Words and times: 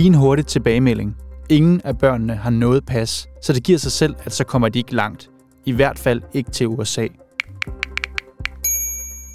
Lige 0.00 0.08
en 0.08 0.14
hurtig 0.14 0.46
tilbagemelding. 0.46 1.16
Ingen 1.48 1.80
af 1.84 1.98
børnene 1.98 2.34
har 2.34 2.50
noget 2.50 2.86
pas, 2.86 3.28
så 3.42 3.52
det 3.52 3.62
giver 3.62 3.78
sig 3.78 3.92
selv, 3.92 4.14
at 4.24 4.32
så 4.32 4.44
kommer 4.44 4.68
de 4.68 4.78
ikke 4.78 4.94
langt. 4.94 5.30
I 5.66 5.72
hvert 5.72 5.98
fald 5.98 6.22
ikke 6.32 6.50
til 6.50 6.68
USA. 6.68 7.06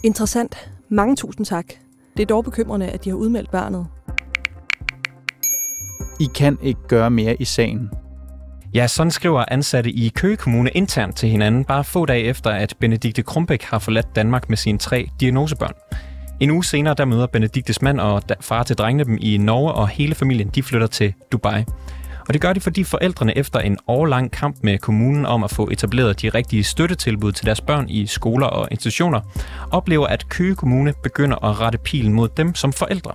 Interessant. 0.04 0.72
Mange 0.90 1.16
tusind 1.16 1.46
tak. 1.46 1.66
Det 2.18 2.24
er 2.24 2.28
dog 2.28 2.44
bekymrende, 2.44 2.88
at 2.88 3.04
de 3.04 3.10
har 3.10 3.18
udmeldt 3.18 3.52
barnet. 3.52 3.88
I 6.20 6.30
kan 6.36 6.58
ikke 6.62 6.88
gøre 6.88 7.10
mere 7.10 7.36
i 7.42 7.46
sagen. 7.46 7.90
Ja, 8.74 8.88
sådan 8.88 9.12
skriver 9.12 9.46
ansatte 9.48 9.90
i 9.90 10.12
Køge 10.16 10.36
Kommune 10.38 10.70
internt 10.70 11.18
til 11.18 11.30
hinanden, 11.30 11.66
bare 11.66 11.84
få 11.84 12.06
dage 12.06 12.24
efter, 12.24 12.50
at 12.50 12.76
Benedikte 12.80 13.24
Krumbæk 13.24 13.64
har 13.64 13.80
forladt 13.80 14.16
Danmark 14.16 14.50
med 14.50 14.58
sine 14.58 14.78
tre 14.78 15.10
diagnosebørn. 15.20 15.74
En 16.40 16.52
uge 16.52 16.66
senere, 16.66 16.94
der 16.98 17.06
møder 17.06 17.28
Benediktes 17.28 17.82
mand 17.82 18.00
og 18.00 18.22
far 18.42 18.64
til 18.64 18.76
drengene 18.76 19.04
dem 19.04 19.18
i 19.22 19.38
Norge, 19.38 19.72
og 19.72 19.88
hele 19.88 20.16
familien 20.16 20.48
de 20.56 20.64
flytter 20.64 20.88
til 20.88 21.14
Dubai. 21.32 21.64
Og 22.28 22.34
det 22.34 22.42
gør 22.42 22.54
de, 22.54 22.60
fordi 22.60 22.84
forældrene 22.84 23.38
efter 23.38 23.60
en 23.60 23.78
årlang 23.88 24.32
kamp 24.32 24.56
med 24.64 24.78
kommunen 24.78 25.26
om 25.26 25.44
at 25.44 25.52
få 25.52 25.70
etableret 25.72 26.22
de 26.22 26.30
rigtige 26.30 26.64
støttetilbud 26.64 27.32
til 27.32 27.46
deres 27.46 27.62
børn 27.62 27.90
i 27.90 28.08
skoler 28.08 28.48
og 28.48 28.68
institutioner, 28.72 29.22
oplever, 29.72 30.08
at 30.08 30.30
Køge 30.30 30.56
Kommune 30.56 30.94
begynder 31.04 31.46
at 31.46 31.60
rette 31.60 31.78
pilen 31.78 32.14
mod 32.14 32.30
dem 32.38 32.56
som 32.56 32.74
forældre. 32.74 33.12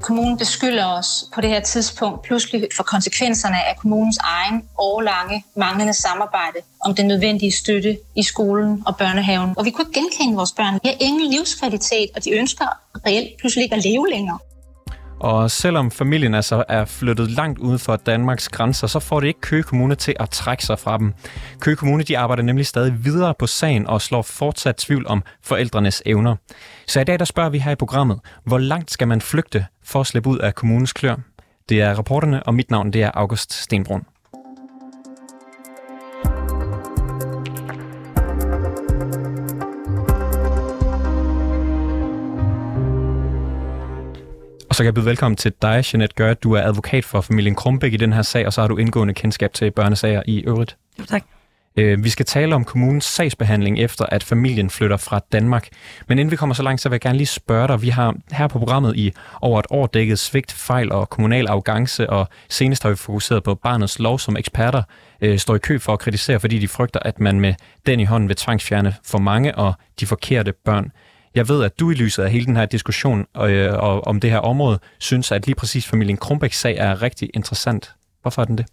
Kommunen 0.00 0.38
beskylder 0.38 0.86
os 0.86 1.24
på 1.34 1.40
det 1.40 1.50
her 1.50 1.60
tidspunkt 1.60 2.22
pludselig 2.22 2.68
for 2.76 2.82
konsekvenserne 2.82 3.64
af 3.64 3.76
kommunens 3.76 4.18
egen 4.18 4.62
årlange 4.78 5.44
manglende 5.56 5.92
samarbejde 5.92 6.58
om 6.80 6.94
den 6.94 7.06
nødvendige 7.06 7.52
støtte 7.52 7.98
i 8.16 8.22
skolen 8.22 8.82
og 8.86 8.96
børnehaven. 8.96 9.54
Og 9.56 9.64
vi 9.64 9.70
kunne 9.70 9.86
ikke 9.88 10.00
genkende 10.00 10.36
vores 10.36 10.52
børn. 10.52 10.74
De 10.74 10.88
har 10.88 10.96
ingen 11.00 11.30
livskvalitet, 11.32 12.10
og 12.16 12.24
de 12.24 12.30
ønsker 12.30 12.66
reelt 13.06 13.38
pludselig 13.40 13.62
ikke 13.62 13.76
at 13.76 13.84
leve 13.84 14.08
længere. 14.10 14.38
Og 15.20 15.50
selvom 15.50 15.90
familien 15.90 16.34
altså 16.34 16.64
er 16.68 16.84
flyttet 16.84 17.30
langt 17.30 17.58
uden 17.58 17.78
for 17.78 17.96
Danmarks 17.96 18.48
grænser, 18.48 18.86
så 18.86 19.00
får 19.00 19.20
det 19.20 19.26
ikke 19.26 19.40
Køge 19.40 19.62
Kommune 19.62 19.94
til 19.94 20.16
at 20.20 20.30
trække 20.30 20.64
sig 20.64 20.78
fra 20.78 20.98
dem. 20.98 21.14
Køge 21.60 21.76
Kommune 21.76 22.02
de 22.02 22.18
arbejder 22.18 22.42
nemlig 22.42 22.66
stadig 22.66 23.04
videre 23.04 23.34
på 23.38 23.46
sagen 23.46 23.86
og 23.86 24.02
slår 24.02 24.22
fortsat 24.22 24.76
tvivl 24.76 25.06
om 25.06 25.22
forældrenes 25.42 26.02
evner. 26.06 26.36
Så 26.86 27.00
i 27.00 27.04
dag 27.04 27.18
der 27.18 27.24
spørger 27.24 27.50
vi 27.50 27.58
her 27.58 27.70
i 27.70 27.76
programmet, 27.76 28.20
hvor 28.44 28.58
langt 28.58 28.90
skal 28.90 29.08
man 29.08 29.20
flygte 29.20 29.66
for 29.84 30.00
at 30.00 30.06
slippe 30.06 30.30
ud 30.30 30.38
af 30.38 30.54
kommunens 30.54 30.92
klør? 30.92 31.16
Det 31.68 31.80
er 31.80 31.94
rapporterne, 31.94 32.42
og 32.42 32.54
mit 32.54 32.70
navn 32.70 32.92
det 32.92 33.02
er 33.02 33.10
August 33.14 33.52
Stenbrun. 33.52 34.06
Så 44.76 44.82
kan 44.82 44.86
jeg 44.86 44.94
byde 44.94 45.06
velkommen 45.06 45.36
til 45.36 45.52
dig, 45.62 45.84
Jeanette 45.92 46.14
Gør. 46.14 46.34
Du 46.34 46.52
er 46.52 46.62
advokat 46.62 47.04
for 47.04 47.20
familien 47.20 47.54
Krumbæk 47.54 47.92
i 47.92 47.96
den 47.96 48.12
her 48.12 48.22
sag, 48.22 48.46
og 48.46 48.52
så 48.52 48.60
har 48.60 48.68
du 48.68 48.76
indgående 48.76 49.14
kendskab 49.14 49.52
til 49.52 49.70
børnesager 49.70 50.22
i 50.26 50.42
øvrigt. 50.44 50.76
Jo, 50.98 51.04
tak. 51.04 51.22
Øh, 51.76 52.04
vi 52.04 52.08
skal 52.08 52.26
tale 52.26 52.54
om 52.54 52.64
kommunens 52.64 53.04
sagsbehandling 53.04 53.78
efter, 53.78 54.06
at 54.06 54.24
familien 54.24 54.70
flytter 54.70 54.96
fra 54.96 55.20
Danmark. 55.32 55.68
Men 56.08 56.18
inden 56.18 56.30
vi 56.30 56.36
kommer 56.36 56.54
så 56.54 56.62
langt, 56.62 56.80
så 56.80 56.88
vil 56.88 56.94
jeg 56.94 57.00
gerne 57.00 57.16
lige 57.16 57.26
spørge 57.26 57.68
dig. 57.68 57.82
Vi 57.82 57.88
har 57.88 58.14
her 58.32 58.46
på 58.46 58.58
programmet 58.58 58.96
i 58.96 59.12
over 59.42 59.60
et 59.60 59.66
år 59.70 59.86
dækket 59.86 60.18
svigt, 60.18 60.52
fejl 60.52 60.92
og 60.92 61.10
kommunal 61.10 61.48
arrogance, 61.48 62.10
og 62.10 62.28
senest 62.48 62.82
har 62.82 62.90
vi 62.90 62.96
fokuseret 62.96 63.42
på 63.42 63.54
barnets 63.54 63.98
lov, 63.98 64.18
som 64.18 64.36
eksperter 64.36 64.82
øh, 65.20 65.38
står 65.38 65.54
i 65.54 65.58
kø 65.58 65.78
for 65.78 65.92
at 65.92 65.98
kritisere, 65.98 66.40
fordi 66.40 66.58
de 66.58 66.68
frygter, 66.68 67.00
at 67.00 67.20
man 67.20 67.40
med 67.40 67.54
den 67.86 68.00
i 68.00 68.04
hånden 68.04 68.28
vil 68.28 68.36
tvangsfjerne 68.36 68.94
for 69.04 69.18
mange 69.18 69.54
og 69.54 69.74
de 70.00 70.06
forkerte 70.06 70.52
børn. 70.64 70.90
Jeg 71.36 71.48
ved, 71.48 71.64
at 71.64 71.80
du 71.80 71.90
i 71.90 71.94
lyset 71.94 72.22
af 72.22 72.30
hele 72.30 72.46
den 72.46 72.56
her 72.56 72.66
diskussion 72.66 73.26
øh, 73.36 73.72
og, 73.72 74.06
om 74.06 74.20
det 74.20 74.30
her 74.30 74.38
område, 74.38 74.78
synes, 74.98 75.32
at 75.32 75.46
lige 75.46 75.54
præcis 75.54 75.86
familien 75.86 76.16
Krumbæks 76.16 76.60
sag 76.60 76.76
er 76.76 77.02
rigtig 77.02 77.30
interessant. 77.34 77.94
Hvorfor 78.22 78.42
er 78.42 78.46
den 78.46 78.58
det? 78.58 78.66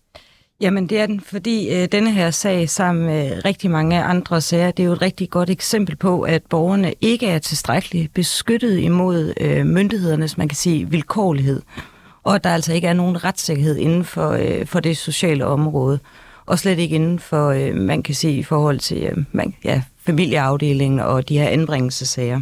Jamen 0.62 0.90
det 0.90 1.00
er 1.00 1.06
den, 1.06 1.20
fordi 1.20 1.70
øh, 1.70 1.88
denne 1.92 2.12
her 2.12 2.32
sag 2.32 2.70
sammen 2.70 3.06
med 3.06 3.46
rigtig 3.46 3.72
mange 3.72 4.04
andre 4.04 4.42
sager, 4.42 4.72
det 4.72 4.84
er 4.84 4.88
jo 4.88 4.94
et 4.94 5.02
rigtig 5.02 5.30
godt 5.30 5.50
eksempel 5.50 5.96
på, 5.96 6.22
at 6.22 6.44
borgerne 6.50 6.94
ikke 7.02 7.28
er 7.28 7.40
tilstrækkeligt 7.40 8.14
beskyttet 8.14 8.80
imod 8.80 9.34
øh, 9.42 9.66
myndighedernes, 9.66 10.38
man 10.38 10.48
kan 10.48 10.56
sige, 10.56 10.90
vilkårlighed. 10.90 11.62
Og 12.24 12.36
at 12.36 12.44
der 12.44 12.50
altså 12.50 12.74
ikke 12.74 12.88
er 12.88 12.94
nogen 12.94 13.24
retssikkerhed 13.24 13.78
inden 13.78 14.04
for, 14.04 14.30
øh, 14.30 14.66
for 14.66 14.80
det 14.80 14.98
sociale 14.98 15.46
område. 15.46 16.00
Og 16.46 16.60
slet 16.60 16.80
ikke 16.80 16.96
inden 16.96 17.20
for, 17.20 17.50
øh, 17.50 17.76
man 17.76 18.04
kan 18.04 18.16
sige, 18.16 18.38
i 18.38 18.44
forhold 18.44 18.80
til 18.80 19.04
øh, 19.04 19.24
man, 19.32 19.56
ja, 19.64 19.82
familieafdelingen 20.06 21.00
og 21.00 21.30
de 21.30 21.38
her 21.38 21.48
anbringelsesager. 21.48 22.42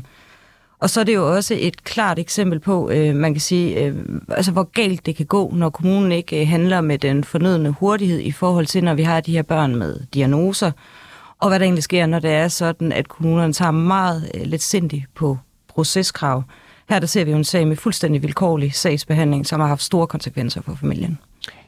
Og 0.79 0.89
så 0.89 0.99
er 0.99 1.03
det 1.03 1.15
jo 1.15 1.35
også 1.35 1.55
et 1.59 1.83
klart 1.83 2.19
eksempel 2.19 2.59
på, 2.59 2.89
øh, 2.89 3.15
man 3.15 3.33
kan 3.33 3.41
sige, 3.41 3.83
øh, 3.83 3.95
altså 4.29 4.51
hvor 4.51 4.63
galt 4.63 5.05
det 5.05 5.15
kan 5.15 5.25
gå, 5.25 5.51
når 5.53 5.69
kommunen 5.69 6.11
ikke 6.11 6.41
øh, 6.41 6.47
handler 6.47 6.81
med 6.81 6.97
den 6.97 7.23
fornødne 7.23 7.69
hurtighed 7.69 8.19
i 8.19 8.31
forhold 8.31 8.65
til, 8.65 8.83
når 8.83 8.93
vi 8.93 9.03
har 9.03 9.21
de 9.21 9.31
her 9.31 9.41
børn 9.41 9.75
med 9.75 9.99
diagnoser, 10.13 10.71
og 11.39 11.49
hvad 11.49 11.59
der 11.59 11.65
egentlig 11.65 11.83
sker, 11.83 12.05
når 12.05 12.19
det 12.19 12.31
er 12.31 12.47
sådan, 12.47 12.91
at 12.91 13.07
kommunerne 13.07 13.53
tager 13.53 13.71
meget 13.71 14.31
øh, 14.33 14.41
lidt 14.41 14.61
sindigt 14.61 15.05
på 15.15 15.37
proceskrav. 15.67 16.43
Her 16.89 16.99
der 16.99 17.07
ser 17.07 17.25
vi 17.25 17.31
jo 17.31 17.37
en 17.37 17.43
sag 17.43 17.67
med 17.67 17.75
fuldstændig 17.75 18.21
vilkårlig 18.21 18.73
sagsbehandling, 18.73 19.47
som 19.47 19.59
har 19.59 19.67
haft 19.67 19.83
store 19.83 20.07
konsekvenser 20.07 20.61
for 20.61 20.75
familien. 20.75 21.19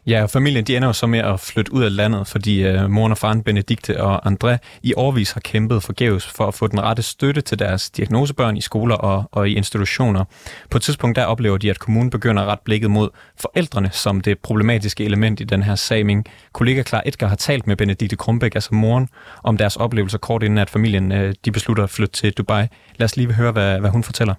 Ja, 0.08 0.26
familien 0.26 0.64
de 0.64 0.76
ender 0.78 0.88
jo 0.88 0.94
så 0.94 1.08
med 1.08 1.20
at 1.20 1.40
flytte 1.40 1.74
ud 1.74 1.84
af 1.84 1.96
landet, 1.96 2.28
fordi 2.28 2.64
øh, 2.64 2.90
moren 2.90 3.12
og 3.12 3.18
faren 3.18 3.44
Benedikte 3.44 4.04
og 4.04 4.28
André 4.28 4.58
i 4.84 4.94
årvis 4.98 5.32
har 5.32 5.40
kæmpet 5.42 5.84
forgæves 5.84 6.26
for 6.26 6.48
at 6.48 6.54
få 6.54 6.68
den 6.68 6.82
rette 6.82 7.04
støtte 7.04 7.42
til 7.42 7.60
deres 7.60 7.90
diagnosebørn 7.90 8.58
i 8.58 8.62
skoler 8.62 8.96
og, 8.96 9.24
og 9.32 9.50
i 9.50 9.54
institutioner. 9.54 10.26
På 10.70 10.78
et 10.78 10.82
tidspunkt 10.82 11.16
der 11.16 11.26
oplever 11.26 11.58
de, 11.58 11.70
at 11.70 11.80
kommunen 11.80 12.10
begynder 12.10 12.44
at 12.44 12.48
rette 12.48 12.64
blikket 12.64 12.92
mod 12.92 13.10
forældrene 13.42 13.90
som 13.92 14.22
det 14.22 14.40
problematiske 14.40 15.06
element 15.06 15.40
i 15.40 15.44
den 15.44 15.64
her 15.64 15.76
sag. 15.76 16.06
Min 16.06 16.26
kollega 16.54 16.82
Klar 16.82 17.04
Edgar 17.06 17.28
har 17.28 17.36
talt 17.36 17.68
med 17.68 17.76
Benedikte 17.76 18.16
Krumbæk, 18.16 18.56
altså 18.56 18.76
moren, 18.76 19.10
om 19.44 19.58
deres 19.58 19.76
oplevelser 19.76 20.18
kort 20.18 20.44
inden, 20.44 20.60
at 20.60 20.70
familien 20.70 21.12
øh, 21.12 21.36
de 21.46 21.52
beslutter 21.52 21.84
at 21.84 21.90
flytte 21.90 22.14
til 22.14 22.34
Dubai. 22.34 22.68
Lad 22.96 23.06
os 23.06 23.18
lige 23.18 23.34
høre, 23.34 23.52
hvad, 23.52 23.80
hvad 23.80 23.90
hun 23.90 24.04
fortæller. 24.04 24.34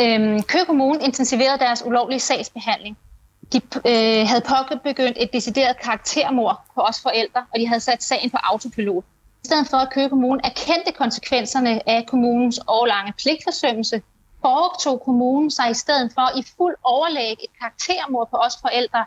Øhm, 0.00 0.42
Køge 0.42 0.64
Kommune 0.66 0.98
intensiverede 1.04 1.58
deres 1.58 1.82
ulovlige 1.86 2.20
sagsbehandling 2.20 2.96
de 3.52 3.60
øh, 3.74 4.28
havde 4.28 4.40
påbegyndt 4.40 5.16
et 5.20 5.32
decideret 5.32 5.76
karaktermord 5.80 6.60
på 6.74 6.80
os 6.80 7.00
forældre, 7.00 7.46
og 7.54 7.60
de 7.60 7.68
havde 7.68 7.80
sat 7.80 8.02
sagen 8.02 8.30
på 8.30 8.36
autopilot. 8.42 9.04
I 9.44 9.46
stedet 9.46 9.66
for 9.68 9.76
at 9.76 9.90
Køge 9.90 10.08
Kommune 10.08 10.40
erkendte 10.44 10.92
konsekvenserne 10.92 11.88
af 11.88 12.06
kommunens 12.06 12.60
årlange 12.68 13.12
pligtforsømmelse, 13.22 14.02
foretog 14.40 15.02
kommunen 15.04 15.50
sig 15.50 15.70
i 15.70 15.74
stedet 15.74 16.12
for 16.14 16.38
i 16.38 16.42
fuld 16.56 16.74
overlæg 16.84 17.32
et 17.32 17.58
karaktermord 17.58 18.30
på 18.30 18.36
os 18.36 18.56
forældre. 18.60 19.04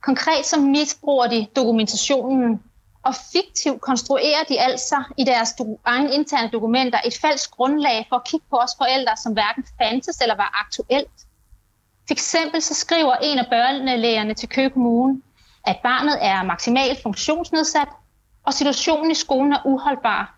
Konkret 0.00 0.46
så 0.46 0.60
misbruger 0.60 1.26
de 1.26 1.46
dokumentationen, 1.56 2.62
og 3.02 3.14
fiktivt 3.32 3.80
konstruerer 3.80 4.44
de 4.48 4.60
altså 4.60 5.02
i 5.18 5.24
deres 5.24 5.54
egen 5.84 6.12
interne 6.12 6.50
dokumenter 6.52 7.00
et 7.06 7.18
falsk 7.20 7.50
grundlag 7.50 8.06
for 8.08 8.16
at 8.16 8.24
kigge 8.24 8.46
på 8.50 8.56
os 8.56 8.74
forældre, 8.78 9.16
som 9.16 9.32
hverken 9.32 9.64
fandtes 9.78 10.20
eller 10.20 10.36
var 10.36 10.60
aktuelt. 10.64 11.10
For 12.12 12.14
eksempel 12.14 12.62
så 12.62 12.74
skriver 12.74 13.14
en 13.22 13.38
af 13.38 13.46
børnelægerne 13.50 14.34
til 14.34 14.48
Køge 14.48 14.70
Kommune, 14.70 15.22
at 15.66 15.76
barnet 15.82 16.18
er 16.20 16.42
maksimalt 16.42 17.02
funktionsnedsat, 17.02 17.88
og 18.46 18.54
situationen 18.54 19.10
i 19.10 19.14
skolen 19.14 19.52
er 19.52 19.58
uholdbar. 19.64 20.34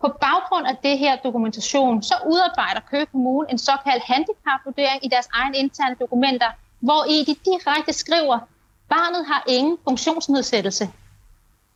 På 0.00 0.08
baggrund 0.20 0.66
af 0.66 0.76
det 0.82 0.98
her 0.98 1.16
dokumentation, 1.16 2.02
så 2.02 2.14
udarbejder 2.26 2.80
Køge 2.90 3.06
Kommune 3.06 3.50
en 3.50 3.58
såkaldt 3.58 4.04
handicapvurdering 4.04 5.04
i 5.04 5.08
deres 5.08 5.28
egne 5.32 5.58
interne 5.58 5.96
dokumenter, 6.00 6.50
hvor 6.80 7.04
i 7.04 7.24
de 7.24 7.36
direkte 7.44 7.92
skriver, 7.92 8.38
barnet 8.88 9.26
har 9.26 9.44
ingen 9.48 9.78
funktionsnedsættelse. 9.84 10.90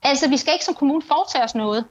Altså, 0.03 0.29
vi 0.29 0.37
skal 0.37 0.53
ikke 0.53 0.65
som 0.65 0.75
kommune 0.75 1.03
foretage 1.03 1.45
os 1.45 1.55
noget. 1.55 1.85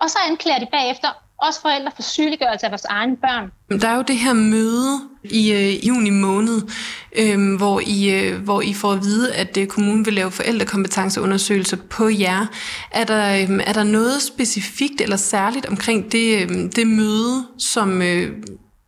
Og 0.00 0.10
så 0.10 0.18
anklager 0.28 0.58
de 0.58 0.66
bagefter 0.72 1.08
os 1.48 1.58
forældre 1.62 1.90
for 1.94 2.02
sygeliggørelse 2.02 2.66
af 2.66 2.72
vores 2.72 2.84
egne 2.84 3.16
børn. 3.16 3.80
Der 3.80 3.88
er 3.88 3.96
jo 3.96 4.02
det 4.02 4.16
her 4.16 4.32
møde 4.32 5.00
i 5.24 5.52
øh, 5.52 5.88
juni 5.88 6.10
måned, 6.10 6.62
øh, 7.16 7.56
hvor, 7.56 7.80
I, 7.86 8.10
øh, 8.10 8.42
hvor 8.42 8.60
I 8.60 8.74
får 8.74 8.92
at 8.92 9.00
vide, 9.02 9.34
at 9.34 9.56
øh, 9.56 9.66
kommunen 9.66 10.06
vil 10.06 10.14
lave 10.14 10.30
forældrekompetenceundersøgelser 10.30 11.76
på 11.90 12.08
jer. 12.08 12.46
Er 12.90 13.04
der, 13.04 13.34
øh, 13.34 13.60
er 13.66 13.72
der 13.72 13.84
noget 13.84 14.22
specifikt 14.22 15.00
eller 15.00 15.16
særligt 15.16 15.66
omkring 15.66 16.12
det, 16.12 16.42
øh, 16.42 16.48
det 16.76 16.86
møde, 16.86 17.46
som, 17.58 18.02
øh, 18.02 18.36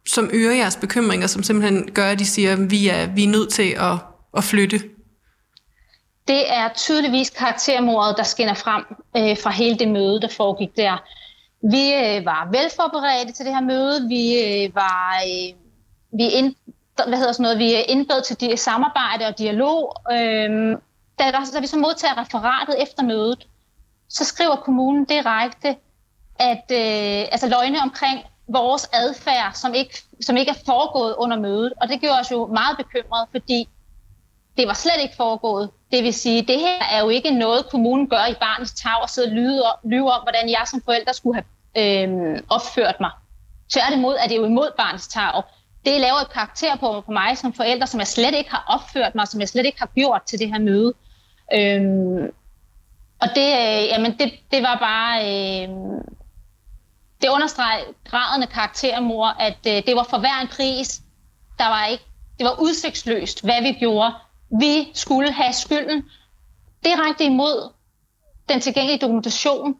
som 0.07 0.31
øger 0.33 0.53
jeres 0.53 0.77
bekymringer, 0.77 1.27
som 1.27 1.43
simpelthen 1.43 1.91
gør, 1.95 2.11
at 2.11 2.19
de 2.19 2.27
siger, 2.27 2.53
at 2.53 2.71
vi 2.71 2.89
er, 2.89 3.07
vi 3.07 3.25
er 3.25 3.29
nødt 3.29 3.53
til 3.53 3.77
at, 3.81 3.97
at 4.37 4.45
flytte? 4.45 4.81
Det 6.29 6.53
er 6.53 6.69
tydeligvis 6.77 7.31
karaktermordet, 7.31 8.17
der 8.17 8.23
skinner 8.23 8.55
frem 8.55 8.85
øh, 9.17 9.37
fra 9.43 9.50
hele 9.50 9.79
det 9.79 9.89
møde, 9.89 10.21
der 10.21 10.29
foregik 10.29 10.77
der. 10.77 11.03
Vi 11.70 11.94
øh, 11.94 12.25
var 12.25 12.49
velforberedte 12.50 13.32
til 13.32 13.46
det 13.46 13.55
her 13.55 13.62
møde. 13.62 14.08
Vi 14.08 14.22
øh, 14.44 14.75
var 14.75 15.22
øh, 15.26 15.55
vi 16.19 16.28
ind, 16.28 16.55
hvad 17.08 17.19
hedder 17.19 17.32
sådan 17.32 17.43
noget, 17.43 17.58
vi 17.58 17.82
indbød 17.82 18.22
til 18.22 18.40
de, 18.40 18.56
samarbejde 18.56 19.26
og 19.26 19.38
dialog. 19.38 19.96
Øh, 20.12 20.50
da, 21.19 21.25
der, 21.25 21.50
da 21.55 21.61
vi 21.61 21.66
så 21.66 21.78
modtager 21.78 22.20
referatet 22.20 22.82
efter 22.82 23.02
mødet, 23.02 23.46
så 24.08 24.25
skriver 24.25 24.56
kommunen 24.56 25.05
direkte, 25.05 25.76
at 26.38 26.64
øh, 26.70 27.32
altså 27.32 27.49
løgne 27.49 27.82
omkring 27.82 28.20
vores 28.49 28.90
adfærd, 28.93 29.52
som 29.55 29.75
ikke, 29.75 30.02
som 30.20 30.37
ikke 30.37 30.50
er 30.50 30.62
foregået 30.66 31.14
under 31.19 31.38
mødet. 31.38 31.72
Og 31.81 31.88
det 31.88 32.00
gjorde 32.00 32.20
os 32.20 32.31
jo 32.31 32.46
meget 32.46 32.76
bekymrede, 32.76 33.26
fordi 33.31 33.69
det 34.56 34.69
var 34.69 34.75
slet 34.75 35.02
ikke 35.02 35.16
foregået. 35.16 35.70
Det 35.93 36.05
vil 36.05 36.14
sige, 36.14 36.43
det 36.43 36.61
her 36.61 36.82
er 36.90 37.00
jo 37.02 37.08
ikke 37.08 37.31
noget, 37.31 37.70
kommunen 37.70 38.08
gør 38.08 38.26
i 38.31 38.34
barnets 38.40 38.72
tag 38.72 39.02
og 39.02 39.11
sidder 39.11 39.28
og 39.28 39.34
lyve, 39.34 39.62
lyve 39.84 40.12
om, 40.12 40.22
hvordan 40.22 40.50
jeg 40.50 40.62
som 40.66 40.82
forælder 40.84 41.12
skulle 41.12 41.34
have 41.34 41.44
øh, 41.76 42.38
opført 42.49 43.00
mig. 43.00 43.11
Tværtimod 43.73 44.17
er 44.25 44.29
det 44.29 44.37
jo 44.37 44.44
imod 44.44 44.71
barnets 44.76 45.09
tag. 45.09 45.43
Det 45.85 46.00
laver 46.00 46.17
et 46.17 46.32
karakter 46.32 46.76
på, 46.76 47.00
på 47.00 47.12
mig 47.12 47.38
som 47.38 47.53
forælder, 47.53 47.87
som 47.87 48.00
jeg 48.00 48.06
slet 48.06 48.35
ikke 48.35 48.50
har 48.50 48.65
opført 48.69 49.15
mig, 49.15 49.29
som 49.29 49.41
jeg 49.41 49.49
slet 49.49 49.67
ikke 49.67 49.79
har 49.79 49.91
gjort 49.94 50.23
til 50.23 50.38
det 50.38 50.49
her 50.49 50.59
møde. 50.59 50.93
Øhm, 51.55 52.32
og 53.21 53.29
det, 53.35 53.49
øh, 53.61 53.85
jamen 53.88 54.19
det, 54.19 54.32
det 54.50 54.62
var 54.62 54.79
bare... 54.79 55.15
Øh, 55.23 55.69
det 57.23 57.29
understreger 57.31 57.85
graden 58.05 58.43
af 58.43 58.49
karaktermor, 58.49 59.26
at 59.26 59.59
øh, 59.67 59.87
det 59.87 59.97
var 59.97 60.06
for 60.11 60.19
hver 60.19 60.41
en 60.43 60.49
pris. 60.49 61.03
Der 61.59 61.69
var 61.69 61.87
ikke, 61.87 62.05
det 62.38 62.44
var 62.44 62.61
udsigtsløst, 62.61 63.44
hvad 63.44 63.62
vi 63.62 63.73
gjorde. 63.73 64.15
Vi 64.61 64.91
skulle 64.94 65.32
have 65.32 65.53
skylden 65.53 66.05
direkte 66.85 67.25
imod 67.25 67.73
den 68.49 68.61
tilgængelige 68.61 68.99
dokumentation. 68.99 69.76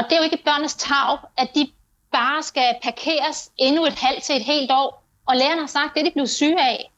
Og 0.00 0.06
det 0.10 0.12
er 0.12 0.20
jo 0.20 0.24
ikke 0.24 0.44
børnenes 0.44 0.74
tag, 0.74 1.18
at 1.38 1.48
de 1.54 1.68
bare 2.12 2.42
skal 2.42 2.74
parkeres 2.82 3.50
endnu 3.58 3.86
et 3.86 3.94
halvt 3.94 4.22
til 4.22 4.36
et 4.36 4.44
helt 4.44 4.70
år. 4.70 5.04
Og 5.28 5.36
læreren 5.36 5.58
har 5.58 5.66
sagt, 5.66 5.94
det 5.94 6.00
er 6.00 6.04
de 6.04 6.10
blevet 6.10 6.30
syge 6.30 6.60
af. 6.60 6.90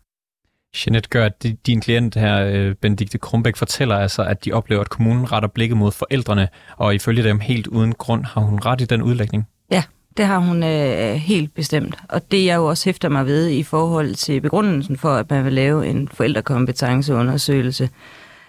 Jeanette 0.80 1.08
gør, 1.08 1.24
at 1.24 1.46
din 1.66 1.80
klient 1.80 2.14
her, 2.14 2.44
øh, 2.44 2.74
Benedikte 2.74 3.18
Krumbæk, 3.18 3.56
fortæller 3.56 3.96
altså, 3.98 4.22
at 4.22 4.44
de 4.44 4.52
oplever, 4.52 4.80
at 4.80 4.88
kommunen 4.88 5.32
retter 5.32 5.48
blikket 5.48 5.78
mod 5.78 5.92
forældrene, 5.92 6.48
og 6.76 6.94
ifølge 6.94 7.22
dem 7.22 7.40
helt 7.40 7.66
uden 7.66 7.94
grund. 7.94 8.24
Har 8.24 8.40
hun 8.40 8.60
ret 8.66 8.80
i 8.80 8.84
den 8.84 9.02
udlægning? 9.02 9.48
Ja, 9.70 9.82
det 10.16 10.26
har 10.26 10.38
hun 10.38 10.62
øh, 10.62 11.14
helt 11.14 11.54
bestemt. 11.54 11.96
Og 12.08 12.30
det 12.30 12.44
jeg 12.44 12.56
jo 12.56 12.66
også 12.66 12.84
hæfter 12.84 13.08
mig 13.08 13.26
ved 13.26 13.48
i 13.48 13.62
forhold 13.62 14.14
til 14.14 14.40
begrundelsen 14.40 14.96
for, 14.96 15.14
at 15.14 15.30
man 15.30 15.44
vil 15.44 15.52
lave 15.52 15.86
en 15.86 16.08
forældrekompetenceundersøgelse. 16.08 17.88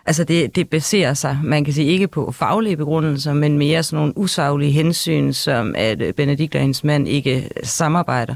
Altså 0.05 0.23
det, 0.23 0.55
det 0.55 0.69
baserer 0.69 1.13
sig, 1.13 1.39
man 1.43 1.65
kan 1.65 1.73
sige, 1.73 1.87
ikke 1.87 2.07
på 2.07 2.31
faglige 2.31 2.77
begrundelser, 2.77 3.33
men 3.33 3.57
mere 3.57 3.83
sådan 3.83 3.97
nogle 3.97 4.17
usaglige 4.17 4.71
hensyn, 4.71 5.33
som 5.33 5.75
at 5.77 6.01
øh, 6.01 6.13
Benedikt 6.13 6.55
og 6.55 6.61
hendes 6.61 6.83
mand 6.83 7.07
ikke 7.07 7.35
øh, 7.35 7.49
samarbejder. 7.63 8.35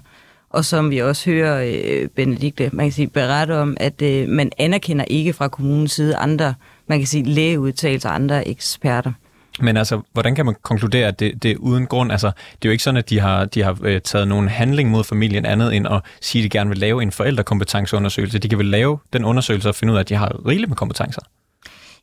Og 0.49 0.65
som 0.65 0.91
vi 0.91 0.97
også 0.97 1.29
hører 1.29 1.63
øh, 1.63 2.09
Benedikte, 2.09 2.69
man 2.73 2.85
kan 2.85 2.93
sige, 2.93 3.07
berette 3.07 3.57
om, 3.57 3.77
at 3.79 4.01
øh, 4.01 4.29
man 4.29 4.51
anerkender 4.57 5.05
ikke 5.05 5.33
fra 5.33 5.47
kommunens 5.47 5.91
side 5.91 6.15
andre, 6.15 6.53
man 6.87 6.99
kan 6.99 7.07
sige, 7.07 7.23
lægeudtalelser 7.23 8.09
andre 8.09 8.47
eksperter. 8.47 9.11
Men 9.59 9.77
altså, 9.77 10.01
hvordan 10.13 10.35
kan 10.35 10.45
man 10.45 10.55
konkludere, 10.61 11.07
at 11.07 11.19
det, 11.19 11.43
det 11.43 11.51
er 11.51 11.55
uden 11.59 11.85
grund? 11.85 12.11
Altså, 12.11 12.27
det 12.27 12.65
er 12.65 12.69
jo 12.69 12.71
ikke 12.71 12.83
sådan, 12.83 12.97
at 12.97 13.09
de 13.09 13.19
har, 13.19 13.45
de 13.45 13.63
har 13.63 13.77
øh, 13.83 14.01
taget 14.01 14.27
nogen 14.27 14.47
handling 14.47 14.89
mod 14.89 15.03
familien 15.03 15.45
andet 15.45 15.75
end 15.75 15.87
at 15.87 16.01
sige, 16.21 16.41
at 16.41 16.43
de 16.43 16.57
gerne 16.57 16.69
vil 16.69 16.79
lave 16.79 17.03
en 17.03 17.11
forældrekompetenceundersøgelse. 17.11 18.39
De 18.39 18.49
kan 18.49 18.57
vel 18.57 18.65
lave 18.65 18.99
den 19.13 19.25
undersøgelse 19.25 19.69
og 19.69 19.75
finde 19.75 19.93
ud 19.93 19.97
af, 19.97 20.01
at 20.01 20.09
de 20.09 20.15
har 20.15 20.47
rigeligt 20.47 20.69
med 20.69 20.77
kompetencer. 20.77 21.21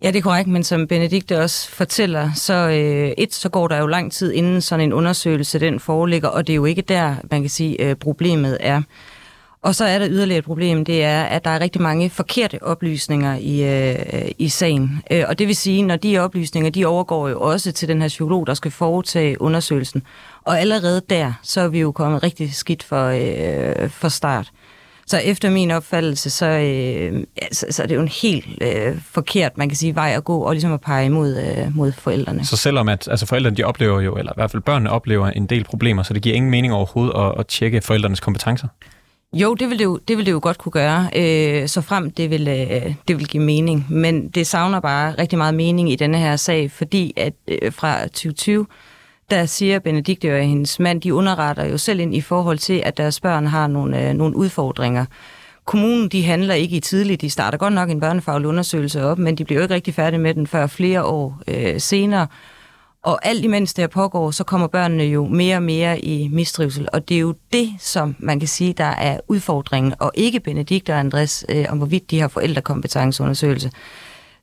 Ja, 0.04 0.10
det 0.10 0.18
er 0.18 0.22
korrekt, 0.22 0.48
men 0.48 0.64
som 0.64 0.86
Benedikte 0.86 1.40
også 1.40 1.70
fortæller, 1.70 2.30
så 2.34 2.54
øh, 2.54 3.12
et, 3.18 3.34
så 3.34 3.48
går 3.48 3.68
der 3.68 3.78
jo 3.78 3.86
lang 3.86 4.12
tid 4.12 4.32
inden 4.32 4.60
sådan 4.60 4.84
en 4.84 4.92
undersøgelse 4.92 5.58
den 5.58 5.80
foreligger, 5.80 6.28
og 6.28 6.46
det 6.46 6.52
er 6.52 6.54
jo 6.54 6.64
ikke 6.64 6.82
der, 6.82 7.14
man 7.30 7.40
kan 7.40 7.50
sige, 7.50 7.82
øh, 7.82 7.96
problemet 7.96 8.56
er. 8.60 8.82
Og 9.62 9.74
så 9.74 9.84
er 9.84 9.98
der 9.98 10.08
yderligere 10.10 10.38
et 10.38 10.44
problem, 10.44 10.84
det 10.84 11.04
er, 11.04 11.22
at 11.22 11.44
der 11.44 11.50
er 11.50 11.60
rigtig 11.60 11.82
mange 11.82 12.10
forkerte 12.10 12.62
oplysninger 12.62 13.36
i, 13.40 13.62
øh, 13.62 14.30
i 14.38 14.48
sagen. 14.48 15.02
Øh, 15.10 15.24
og 15.28 15.38
det 15.38 15.46
vil 15.46 15.56
sige, 15.56 15.82
når 15.82 15.96
de 15.96 16.18
oplysninger, 16.18 16.70
de 16.70 16.86
overgår 16.86 17.28
jo 17.28 17.40
også 17.40 17.72
til 17.72 17.88
den 17.88 18.00
her 18.00 18.08
psykolog, 18.08 18.46
der 18.46 18.54
skal 18.54 18.70
foretage 18.70 19.40
undersøgelsen. 19.40 20.02
Og 20.42 20.60
allerede 20.60 21.02
der, 21.10 21.32
så 21.42 21.60
er 21.60 21.68
vi 21.68 21.80
jo 21.80 21.92
kommet 21.92 22.22
rigtig 22.22 22.54
skidt 22.54 22.82
for, 22.82 23.06
øh, 23.06 23.90
for 23.90 24.08
start. 24.08 24.50
Så 25.06 25.18
efter 25.18 25.50
min 25.50 25.70
opfattelse, 25.70 26.30
så, 26.30 26.46
øh, 26.46 27.24
så, 27.52 27.66
så 27.70 27.82
er 27.82 27.86
det 27.86 27.94
jo 27.94 28.00
en 28.00 28.08
helt 28.08 28.46
øh, 28.60 29.00
forkert, 29.10 29.58
man 29.58 29.68
kan 29.68 29.76
sige, 29.76 29.94
vej 29.94 30.12
at 30.16 30.24
gå, 30.24 30.38
og 30.38 30.52
ligesom 30.52 30.72
at 30.72 30.80
pege 30.80 31.10
mod, 31.10 31.36
øh, 31.36 31.76
mod 31.76 31.92
forældrene. 31.92 32.46
Så 32.46 32.56
selvom 32.56 32.88
at 32.88 33.08
altså 33.10 33.26
forældrene 33.26 33.56
de 33.56 33.64
oplever 33.64 34.00
jo, 34.00 34.16
eller 34.16 34.32
i 34.32 34.36
hvert 34.36 34.50
fald 34.50 34.62
børnene 34.62 34.90
oplever 34.90 35.30
en 35.30 35.46
del 35.46 35.64
problemer, 35.64 36.02
så 36.02 36.14
det 36.14 36.22
giver 36.22 36.36
ingen 36.36 36.50
mening 36.50 36.72
overhovedet 36.72 37.14
at, 37.16 37.40
at 37.40 37.46
tjekke 37.46 37.80
forældrenes 37.80 38.20
kompetencer? 38.20 38.68
Jo, 39.32 39.54
det 39.54 39.70
vil 39.70 39.78
det 39.78 39.84
jo, 39.84 39.98
det 40.08 40.16
vil 40.16 40.26
det 40.26 40.32
jo 40.32 40.40
godt 40.42 40.58
kunne 40.58 40.72
gøre, 40.72 41.08
øh, 41.16 41.68
så 41.68 41.80
frem 41.80 42.10
det 42.10 42.30
vil, 42.30 42.48
øh, 42.48 42.94
det 43.08 43.18
vil 43.18 43.28
give 43.28 43.42
mening. 43.42 43.86
Men 43.90 44.28
det 44.28 44.46
savner 44.46 44.80
bare 44.80 45.14
rigtig 45.18 45.38
meget 45.38 45.54
mening 45.54 45.92
i 45.92 45.96
denne 45.96 46.18
her 46.18 46.36
sag, 46.36 46.70
fordi 46.70 47.12
at 47.16 47.32
øh, 47.48 47.72
fra 47.72 48.02
2020, 48.02 48.66
der 49.30 49.46
siger 49.46 49.78
Benedikte 49.78 50.36
og 50.36 50.42
hendes 50.42 50.80
mand, 50.80 51.00
de 51.00 51.14
underretter 51.14 51.64
jo 51.64 51.78
selv 51.78 52.00
ind 52.00 52.14
i 52.14 52.20
forhold 52.20 52.58
til, 52.58 52.82
at 52.84 52.96
deres 52.96 53.20
børn 53.20 53.46
har 53.46 53.66
nogle, 53.66 54.08
øh, 54.08 54.14
nogle 54.14 54.36
udfordringer. 54.36 55.04
Kommunen 55.64 56.08
de 56.08 56.24
handler 56.24 56.54
ikke 56.54 56.76
i 56.76 56.80
tidligt. 56.80 57.20
De 57.20 57.30
starter 57.30 57.58
godt 57.58 57.72
nok 57.72 57.90
en 57.90 58.00
børnefaglig 58.00 58.48
undersøgelse 58.48 59.04
op, 59.04 59.18
men 59.18 59.38
de 59.38 59.44
bliver 59.44 59.58
jo 59.58 59.62
ikke 59.62 59.74
rigtig 59.74 59.94
færdige 59.94 60.20
med 60.20 60.34
den 60.34 60.46
før 60.46 60.66
flere 60.66 61.04
år 61.04 61.40
øh, 61.48 61.80
senere. 61.80 62.26
Og 63.02 63.26
alt 63.26 63.44
imens 63.44 63.74
det 63.74 63.82
her 63.82 63.86
pågår, 63.86 64.30
så 64.30 64.44
kommer 64.44 64.66
børnene 64.66 65.04
jo 65.04 65.26
mere 65.26 65.56
og 65.56 65.62
mere 65.62 66.00
i 66.00 66.28
mistrivsel. 66.28 66.88
Og 66.92 67.08
det 67.08 67.14
er 67.14 67.20
jo 67.20 67.34
det, 67.52 67.70
som 67.78 68.16
man 68.18 68.38
kan 68.38 68.48
sige, 68.48 68.72
der 68.72 68.84
er 68.84 69.20
udfordringen, 69.28 69.94
og 69.98 70.12
ikke 70.14 70.40
Benedikt 70.40 70.90
og 70.90 70.98
Andres, 70.98 71.44
øh, 71.48 71.64
om 71.68 71.78
hvorvidt 71.78 72.10
de 72.10 72.20
har 72.20 72.28
forældrekompetenceundersøgelse 72.28 73.70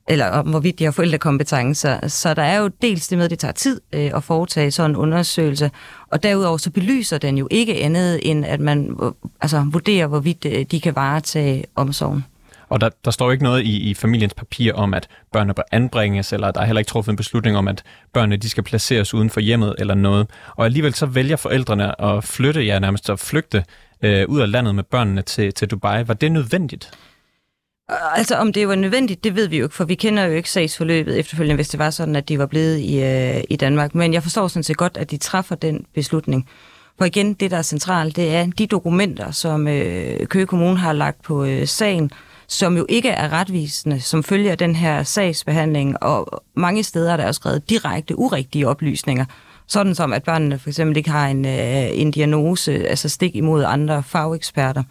eller 0.08 0.26
om 0.26 0.46
hvorvidt 0.46 0.78
de 0.78 0.84
har 0.84 0.90
forældrekompetencer. 0.90 2.08
Så 2.08 2.34
der 2.34 2.42
er 2.42 2.58
jo 2.58 2.70
dels 2.82 3.08
det 3.08 3.18
med, 3.18 3.24
at 3.24 3.30
det 3.30 3.38
tager 3.38 3.52
tid 3.52 3.80
øh, 3.92 4.10
at 4.14 4.24
foretage 4.24 4.70
sådan 4.70 4.90
en 4.90 4.96
undersøgelse, 4.96 5.70
og 6.10 6.22
derudover 6.22 6.56
så 6.56 6.70
belyser 6.70 7.18
den 7.18 7.38
jo 7.38 7.48
ikke 7.50 7.82
andet, 7.82 8.20
end 8.30 8.46
at 8.46 8.60
man 8.60 8.96
øh, 9.02 9.12
altså, 9.40 9.66
vurderer, 9.72 10.06
hvorvidt 10.06 10.44
øh, 10.44 10.64
de 10.70 10.80
kan 10.80 10.96
varetage 10.96 11.64
omsorgen. 11.76 12.24
Og 12.68 12.80
der, 12.80 12.90
der 13.04 13.10
står 13.10 13.32
ikke 13.32 13.44
noget 13.44 13.62
i, 13.62 13.90
i 13.90 13.94
familiens 13.94 14.34
papir 14.34 14.72
om, 14.72 14.94
at 14.94 15.08
børnene 15.32 15.54
bør 15.54 15.62
anbringes, 15.72 16.32
eller 16.32 16.50
der 16.50 16.60
er 16.60 16.64
heller 16.64 16.80
ikke 16.80 16.88
truffet 16.88 17.12
en 17.12 17.16
beslutning 17.16 17.56
om, 17.56 17.68
at 17.68 17.82
børnene 18.12 18.36
de 18.36 18.50
skal 18.50 18.62
placeres 18.62 19.14
uden 19.14 19.30
for 19.30 19.40
hjemmet 19.40 19.74
eller 19.78 19.94
noget. 19.94 20.30
Og 20.56 20.64
alligevel 20.64 20.94
så 20.94 21.06
vælger 21.06 21.36
forældrene 21.36 22.02
at 22.02 22.24
flytte, 22.24 22.62
ja 22.62 22.78
nærmest 22.78 23.10
at 23.10 23.20
flygte 23.20 23.64
øh, 24.02 24.28
ud 24.28 24.40
af 24.40 24.50
landet 24.50 24.74
med 24.74 24.84
børnene 24.84 25.22
til, 25.22 25.54
til 25.54 25.68
Dubai. 25.68 26.08
Var 26.08 26.14
det 26.14 26.32
nødvendigt? 26.32 26.90
Øh, 27.92 28.18
altså, 28.18 28.36
om 28.36 28.52
det 28.52 28.68
var 28.68 28.74
nødvendigt, 28.74 29.24
det 29.24 29.36
ved 29.36 29.48
vi 29.48 29.58
jo 29.58 29.64
ikke, 29.64 29.74
for 29.74 29.84
vi 29.84 29.94
kender 29.94 30.24
jo 30.24 30.32
ikke 30.32 30.50
sagsforløbet 30.50 31.18
efterfølgende, 31.18 31.54
hvis 31.54 31.68
det 31.68 31.78
var 31.78 31.90
sådan, 31.90 32.16
at 32.16 32.28
de 32.28 32.38
var 32.38 32.46
blevet 32.46 32.78
i, 32.78 33.02
øh, 33.02 33.42
i 33.50 33.56
Danmark. 33.56 33.94
Men 33.94 34.14
jeg 34.14 34.22
forstår 34.22 34.48
sådan 34.48 34.62
set 34.62 34.76
godt, 34.76 34.96
at 34.96 35.10
de 35.10 35.16
træffer 35.16 35.54
den 35.54 35.86
beslutning. 35.94 36.48
For 36.98 37.04
igen, 37.04 37.34
det 37.34 37.50
der 37.50 37.56
er 37.56 37.62
centralt, 37.62 38.16
det 38.16 38.34
er 38.34 38.46
de 38.46 38.66
dokumenter, 38.66 39.30
som 39.30 39.68
øh, 39.68 40.26
Køge 40.26 40.46
Kommune 40.46 40.78
har 40.78 40.92
lagt 40.92 41.22
på 41.22 41.44
øh, 41.44 41.66
sagen, 41.66 42.10
som 42.48 42.76
jo 42.76 42.86
ikke 42.88 43.08
er 43.08 43.32
retvisende, 43.32 44.00
som 44.00 44.22
følger 44.22 44.54
den 44.54 44.76
her 44.76 45.02
sagsbehandling, 45.02 46.02
og 46.02 46.42
mange 46.54 46.82
steder 46.82 47.12
er 47.12 47.16
der 47.16 47.26
også 47.26 47.38
skrevet 47.38 47.70
direkte 47.70 48.18
urigtige 48.18 48.68
oplysninger, 48.68 49.24
sådan 49.66 49.94
som 49.94 50.12
at 50.12 50.22
børnene 50.24 50.58
for 50.58 50.68
eksempel 50.68 50.96
ikke 50.96 51.10
har 51.10 51.28
en, 51.28 51.44
øh, 51.44 52.00
en 52.00 52.10
diagnose, 52.10 52.88
altså 52.88 53.08
stik 53.08 53.36
imod 53.36 53.64
andre 53.64 54.02
fageksperter. 54.02 54.82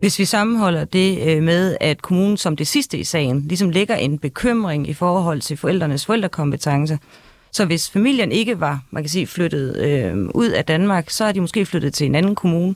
Hvis 0.00 0.18
vi 0.18 0.24
sammenholder 0.24 0.84
det 0.84 1.28
øh, 1.28 1.42
med, 1.42 1.76
at 1.80 2.02
kommunen 2.02 2.36
som 2.36 2.56
det 2.56 2.66
sidste 2.66 2.98
i 2.98 3.04
sagen 3.04 3.40
ligesom 3.40 3.70
lægger 3.70 3.94
en 3.96 4.18
bekymring 4.18 4.88
i 4.88 4.92
forhold 4.92 5.40
til 5.40 5.56
forældrenes 5.56 6.06
forældrekompetence, 6.06 6.98
så 7.52 7.64
hvis 7.64 7.90
familien 7.90 8.32
ikke 8.32 8.60
var, 8.60 8.82
man 8.90 9.02
kan 9.02 9.10
sige, 9.10 9.26
flyttet 9.26 9.76
øh, 9.76 10.28
ud 10.34 10.48
af 10.48 10.64
Danmark, 10.64 11.10
så 11.10 11.24
er 11.24 11.32
de 11.32 11.40
måske 11.40 11.66
flyttet 11.66 11.94
til 11.94 12.06
en 12.06 12.14
anden 12.14 12.34
kommune. 12.34 12.74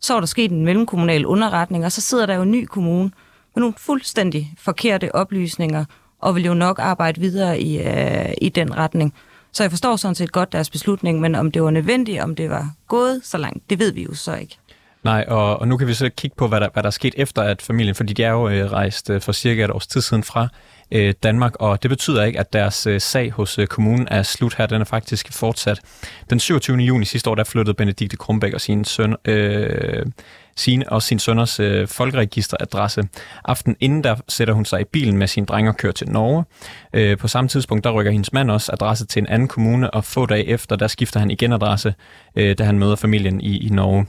Så 0.00 0.16
er 0.16 0.20
der 0.20 0.26
sket 0.26 0.50
en 0.50 0.64
mellemkommunal 0.64 1.26
underretning, 1.26 1.84
og 1.84 1.92
så 1.92 2.00
sidder 2.00 2.26
der 2.26 2.34
jo 2.34 2.42
en 2.42 2.50
ny 2.50 2.64
kommune 2.64 3.10
med 3.54 3.60
nogle 3.60 3.74
fuldstændig 3.78 4.54
forkerte 4.58 5.14
oplysninger, 5.14 5.84
og 6.20 6.34
vil 6.34 6.44
jo 6.44 6.54
nok 6.54 6.78
arbejde 6.78 7.20
videre 7.20 7.60
i, 7.60 7.78
øh, 7.78 8.32
i 8.42 8.48
den 8.48 8.76
retning. 8.76 9.14
Så 9.52 9.62
jeg 9.62 9.70
forstår 9.70 9.96
sådan 9.96 10.14
set 10.14 10.32
godt 10.32 10.52
deres 10.52 10.70
beslutning, 10.70 11.20
men 11.20 11.34
om 11.34 11.50
det 11.52 11.62
var 11.62 11.70
nødvendigt, 11.70 12.20
om 12.20 12.34
det 12.34 12.50
var 12.50 12.70
gået 12.88 13.20
så 13.24 13.38
langt, 13.38 13.70
det 13.70 13.78
ved 13.78 13.92
vi 13.92 14.02
jo 14.02 14.14
så 14.14 14.34
ikke. 14.34 14.59
Nej, 15.04 15.24
og, 15.28 15.60
og 15.60 15.68
nu 15.68 15.76
kan 15.76 15.86
vi 15.86 15.94
så 15.94 16.10
kigge 16.16 16.36
på, 16.36 16.48
hvad 16.48 16.60
der, 16.60 16.68
hvad 16.72 16.82
der 16.82 16.86
er 16.86 16.90
sket 16.90 17.14
efter, 17.16 17.42
at 17.42 17.62
familien, 17.62 17.94
fordi 17.94 18.12
de 18.12 18.24
er 18.24 18.30
jo 18.30 18.48
øh, 18.48 18.72
rejst 18.72 19.10
øh, 19.10 19.20
for 19.20 19.32
cirka 19.32 19.64
et 19.64 19.70
års 19.70 19.86
tid 19.86 20.00
siden 20.00 20.22
fra 20.24 20.48
øh, 20.92 21.14
Danmark, 21.22 21.56
og 21.60 21.82
det 21.82 21.88
betyder 21.88 22.24
ikke, 22.24 22.40
at 22.40 22.52
deres 22.52 22.86
øh, 22.86 23.00
sag 23.00 23.30
hos 23.30 23.58
øh, 23.58 23.66
kommunen 23.66 24.08
er 24.10 24.22
slut 24.22 24.54
her. 24.54 24.66
Den 24.66 24.80
er 24.80 24.84
faktisk 24.84 25.32
fortsat. 25.32 25.80
Den 26.30 26.40
27. 26.40 26.76
juni 26.76 27.04
sidste 27.04 27.30
år, 27.30 27.34
der 27.34 27.44
flyttede 27.44 27.74
Benedikte 27.74 28.16
Krumbæk 28.16 28.54
og 28.54 28.60
sin 28.60 28.84
søn, 28.84 29.16
øh, 29.24 30.06
sine 30.56 30.92
og 30.92 31.02
sin 31.02 31.18
sønners 31.18 31.60
øh, 31.60 31.88
folkeregisteradresse. 31.88 33.02
Aften 33.44 33.76
inden 33.80 34.04
der 34.04 34.16
sætter 34.28 34.54
hun 34.54 34.64
sig 34.64 34.80
i 34.80 34.84
bilen 34.84 35.16
med 35.16 35.26
sin 35.26 35.44
dreng 35.44 35.68
og 35.68 35.76
kører 35.76 35.92
til 35.92 36.08
Norge. 36.08 36.44
Øh, 36.92 37.18
på 37.18 37.28
samme 37.28 37.48
tidspunkt 37.48 37.84
der 37.84 37.90
rykker 37.90 38.12
hendes 38.12 38.32
mand 38.32 38.50
også 38.50 38.72
adresse 38.72 39.06
til 39.06 39.20
en 39.20 39.26
anden 39.26 39.48
kommune, 39.48 39.90
og 39.90 40.04
få 40.04 40.26
dage 40.26 40.46
efter 40.46 40.76
der 40.76 40.86
skifter 40.86 41.20
han 41.20 41.30
igen 41.30 41.52
adresse, 41.52 41.94
øh, 42.36 42.58
da 42.58 42.64
han 42.64 42.78
møder 42.78 42.96
familien 42.96 43.40
i, 43.40 43.66
i 43.66 43.68
Norge. 43.68 44.06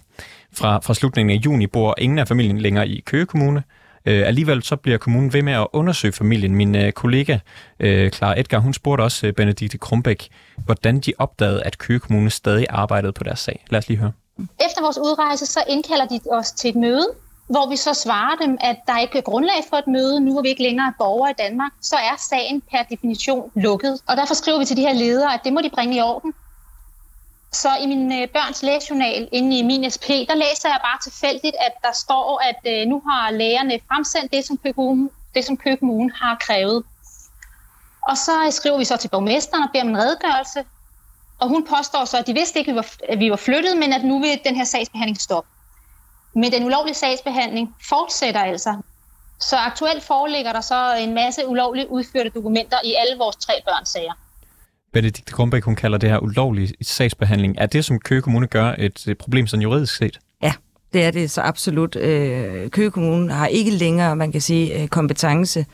Fra, 0.53 0.79
fra 0.79 0.93
slutningen 0.93 1.37
af 1.37 1.41
juni 1.45 1.67
bor 1.67 1.95
ingen 1.97 2.19
af 2.19 2.27
familien 2.27 2.57
længere 2.57 2.87
i 2.87 3.01
Køge 3.05 3.25
Kommune. 3.25 3.63
Øh, 4.05 4.27
alligevel 4.27 4.63
så 4.63 4.75
bliver 4.75 4.97
kommunen 4.97 5.33
ved 5.33 5.41
med 5.41 5.53
at 5.53 5.67
undersøge 5.73 6.11
familien. 6.11 6.55
Min 6.55 6.75
øh, 6.75 6.91
kollega 6.91 7.37
øh, 7.79 8.11
Clara 8.11 8.39
Edgar, 8.39 8.59
hun 8.59 8.73
spurgte 8.73 9.01
også 9.01 9.27
øh, 9.27 9.33
Benedikte 9.33 9.77
Krumbæk, 9.77 10.29
hvordan 10.65 10.99
de 10.99 11.13
opdagede, 11.19 11.63
at 11.63 11.77
Køge 11.77 11.99
Kommune 11.99 12.29
stadig 12.29 12.65
arbejdede 12.69 13.13
på 13.13 13.23
deres 13.23 13.39
sag. 13.39 13.65
Lad 13.69 13.77
os 13.77 13.87
lige 13.87 13.97
høre. 13.97 14.11
Efter 14.39 14.81
vores 14.81 14.97
udrejse, 14.97 15.45
så 15.45 15.59
indkalder 15.69 16.05
de 16.05 16.19
os 16.31 16.51
til 16.51 16.69
et 16.69 16.75
møde 16.75 17.07
hvor 17.53 17.69
vi 17.69 17.75
så 17.75 17.93
svarer 17.93 18.35
dem, 18.43 18.57
at 18.61 18.77
der 18.87 18.99
ikke 18.99 19.17
er 19.17 19.21
grundlag 19.21 19.59
for 19.69 19.77
et 19.77 19.87
møde, 19.87 20.19
nu 20.25 20.37
er 20.37 20.41
vi 20.41 20.49
ikke 20.49 20.63
længere 20.63 20.93
borgere 20.97 21.31
i 21.31 21.33
Danmark, 21.43 21.71
så 21.81 21.95
er 21.95 22.15
sagen 22.29 22.61
per 22.71 22.83
definition 22.89 23.51
lukket. 23.55 23.93
Og 24.09 24.17
derfor 24.17 24.33
skriver 24.33 24.59
vi 24.59 24.65
til 24.65 24.77
de 24.77 24.81
her 24.81 24.93
ledere, 24.93 25.33
at 25.33 25.39
det 25.43 25.53
må 25.53 25.59
de 25.61 25.69
bringe 25.69 25.97
i 25.97 26.01
orden. 26.01 26.33
Så 27.53 27.69
i 27.81 27.85
min 27.85 28.11
øh, 28.21 28.27
børns 28.27 28.63
lægejournal 28.63 29.29
inde 29.31 29.57
i 29.59 29.61
min 29.61 29.91
SP, 29.95 30.07
der 30.29 30.35
læser 30.35 30.69
jeg 30.69 30.79
bare 30.83 30.99
tilfældigt, 31.03 31.55
at 31.59 31.73
der 31.83 31.91
står, 31.91 32.41
at 32.49 32.59
øh, 32.73 32.87
nu 32.87 33.03
har 33.09 33.31
lægerne 33.31 33.79
fremsendt 33.87 34.33
det, 34.33 34.45
som 34.45 34.57
Køge 34.57 35.09
det, 35.35 35.45
som 35.45 35.57
Køge 35.57 35.77
Kommune 35.77 36.11
har 36.15 36.37
krævet. 36.39 36.83
Og 38.09 38.17
så 38.17 38.31
skriver 38.49 38.77
vi 38.77 38.85
så 38.85 38.97
til 38.97 39.07
borgmesteren 39.09 39.63
og 39.63 39.69
beder 39.73 39.83
om 39.83 39.89
en 39.89 39.97
redegørelse. 39.97 40.65
Og 41.39 41.47
hun 41.47 41.67
påstår 41.67 42.05
så, 42.05 42.17
at 42.17 42.27
de 42.27 42.33
vidste 42.33 42.59
ikke, 42.59 42.71
at 42.71 42.75
vi 42.75 42.77
var, 42.77 42.87
at 43.09 43.19
vi 43.19 43.29
var 43.29 43.35
flyttet, 43.35 43.77
men 43.77 43.93
at 43.93 44.03
nu 44.03 44.19
vil 44.19 44.39
den 44.45 44.55
her 44.55 44.63
sagsbehandling 44.63 45.21
stoppe. 45.21 45.49
Men 46.35 46.51
den 46.51 46.63
ulovlige 46.63 46.95
sagsbehandling 46.95 47.75
fortsætter 47.89 48.41
altså. 48.41 48.81
Så 49.39 49.57
aktuelt 49.57 50.03
foreligger 50.03 50.53
der 50.53 50.61
så 50.61 50.95
en 50.95 51.13
masse 51.13 51.47
ulovligt 51.47 51.87
udførte 51.87 52.29
dokumenter 52.29 52.77
i 52.83 52.93
alle 52.93 53.17
vores 53.17 53.35
tre 53.35 53.53
børns 53.65 53.89
sager. 53.89 54.13
Benedikte 54.93 55.33
Grumbæk, 55.33 55.63
hun 55.63 55.75
kalder 55.75 55.97
det 55.97 56.09
her 56.09 56.19
ulovlig 56.19 56.69
sagsbehandling. 56.81 57.55
Er 57.57 57.65
det, 57.65 57.85
som 57.85 57.99
Køge 57.99 58.21
Kommune 58.21 58.47
gør, 58.47 58.75
et 58.77 59.15
problem 59.19 59.47
sådan 59.47 59.61
juridisk 59.61 59.95
set? 59.95 60.19
Ja, 60.43 60.53
det 60.93 61.03
er 61.03 61.11
det 61.11 61.31
så 61.31 61.41
absolut. 61.41 61.95
Øh, 61.95 62.69
Køge 62.69 62.91
Kommune 62.91 63.33
har 63.33 63.47
ikke 63.47 63.71
længere, 63.71 64.15
man 64.15 64.31
kan 64.31 64.41
sige, 64.41 64.81
øh, 64.81 64.87
kompetence 64.87 65.65